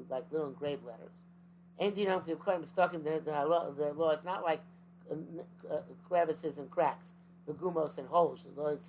like 0.09 0.25
little 0.31 0.47
engraved 0.47 0.85
letters. 0.85 1.23
And 1.79 1.97
you 1.97 2.05
know, 2.05 2.21
stuck 2.65 2.93
in 2.93 3.03
the 3.03 3.21
the 3.23 3.31
law, 3.31 4.11
is 4.11 4.23
not 4.23 4.43
like 4.43 4.61
uh, 5.09 5.15
uh, 5.73 5.77
crevices 6.07 6.57
and 6.57 6.69
cracks, 6.69 7.13
the 7.47 7.53
gumos 7.53 7.97
and 7.97 8.07
holes. 8.07 8.45
The 8.55 8.61
law 8.61 8.67
is 8.69 8.87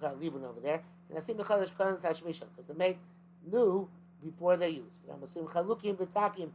libun 0.00 0.44
over 0.44 0.60
there. 0.62 0.82
And 1.08 1.18
I 1.18 1.20
see 1.20 1.32
Mechadish 1.32 1.76
Kohen 1.76 1.96
Tashmisha 1.96 2.44
because 2.54 2.66
they 2.68 2.74
maid 2.74 2.96
new 3.50 3.88
before 4.22 4.56
they're 4.56 4.68
used. 4.68 5.00
chalukim 5.08 5.96
v'takim, 5.96 6.50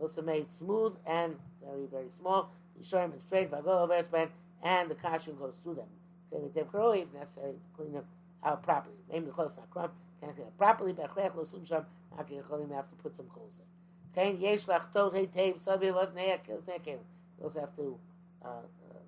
also 0.00 0.22
made 0.22 0.50
smooth 0.50 0.94
and 1.06 1.36
very, 1.64 1.86
very 1.86 2.10
small. 2.10 2.50
Yishorim 2.80 3.12
and 3.12 3.20
straight, 3.20 3.50
v'agol 3.50 3.88
verspan, 3.88 4.28
and 4.62 4.90
the 4.90 4.94
kashim 4.94 5.38
goes 5.38 5.58
through 5.62 5.74
them. 5.74 5.86
Okay, 6.32 6.42
with 6.42 6.54
them 6.54 6.66
karoi, 6.66 7.02
if 7.02 7.12
necessary, 7.14 7.54
clean 7.76 7.92
them 7.92 8.04
out 8.44 8.62
properly. 8.62 8.96
Maybe 9.10 9.26
the 9.26 9.32
clothes 9.32 9.56
not 9.56 9.70
crumb, 9.70 9.90
can't 10.20 10.34
clean 10.34 10.46
it 10.46 10.58
properly, 10.58 10.92
b'achrech 10.92 11.34
lo 11.34 11.44
sum 11.44 11.64
sham, 11.64 11.86
ha'ki 12.16 12.34
yecholim 12.34 12.74
have 12.74 12.88
to 12.90 12.96
put 12.96 13.16
some 13.16 13.26
coals 13.26 13.54
there. 13.56 14.24
Okay, 14.24 14.36
yesh 14.38 14.66
lachtot 14.66 15.14
hey 15.14 15.26
tev, 15.26 15.60
sabi 15.60 15.90
was 15.90 16.12
neya, 16.12 16.38
kills 16.44 16.64
neya 16.64 16.80
kelim. 16.80 17.04
You 17.38 17.44
also 17.44 17.60
have 17.60 17.76
to 17.76 17.98
uh, 18.44 18.48
uh, 18.48 18.98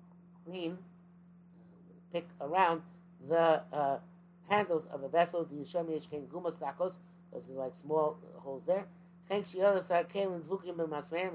clean, 0.45 0.71
uh, 0.71 2.13
pick 2.13 2.27
around 2.41 2.81
the 3.27 3.61
uh, 3.73 3.97
handles 4.47 4.87
of 4.87 5.03
a 5.03 5.09
vessel, 5.09 5.45
the 5.45 5.55
Yishem 5.55 5.91
Yesh 5.91 6.07
Ken 6.07 6.27
Gumas 6.31 6.59
Lakos, 6.59 6.97
because 7.29 7.47
there's 7.47 7.57
like 7.57 7.75
small 7.75 8.17
holes 8.37 8.63
there. 8.65 8.85
And 9.29 9.45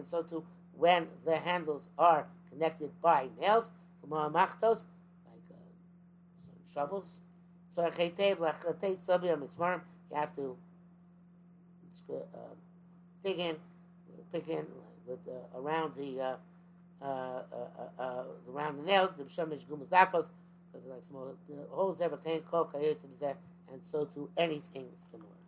so 0.07 0.23
too 0.23 0.45
when 0.77 1.07
the 1.25 1.37
handles 1.37 1.89
are 1.99 2.27
connected 2.51 2.91
by 3.01 3.29
nails, 3.41 3.71
like 4.11 4.27
uh, 5.51 5.57
shovels. 6.73 7.21
So 7.71 7.83
you 7.83 7.91
have 10.17 10.37
to 10.37 10.57
uh, 12.11 12.55
dig 13.23 13.39
in, 13.39 13.57
pick 14.33 14.49
in 14.49 14.67
with 15.07 15.19
uh, 15.29 15.59
around 15.59 15.93
the 15.97 16.21
uh, 16.21 16.37
uh, 17.03 17.07
uh, 17.07 18.03
uh 18.03 18.25
around 18.51 18.79
the 18.79 18.85
nails, 18.85 19.11
the 19.17 19.25
shemish 19.25 19.65
gumas 19.67 19.89
dakos, 19.89 20.29
because 20.73 20.87
like 20.89 21.05
small 21.09 21.35
holes 21.71 21.99
there, 21.99 23.37
and 23.73 23.83
so 23.83 24.05
to 24.05 24.29
anything 24.37 24.87
similar. 24.97 25.44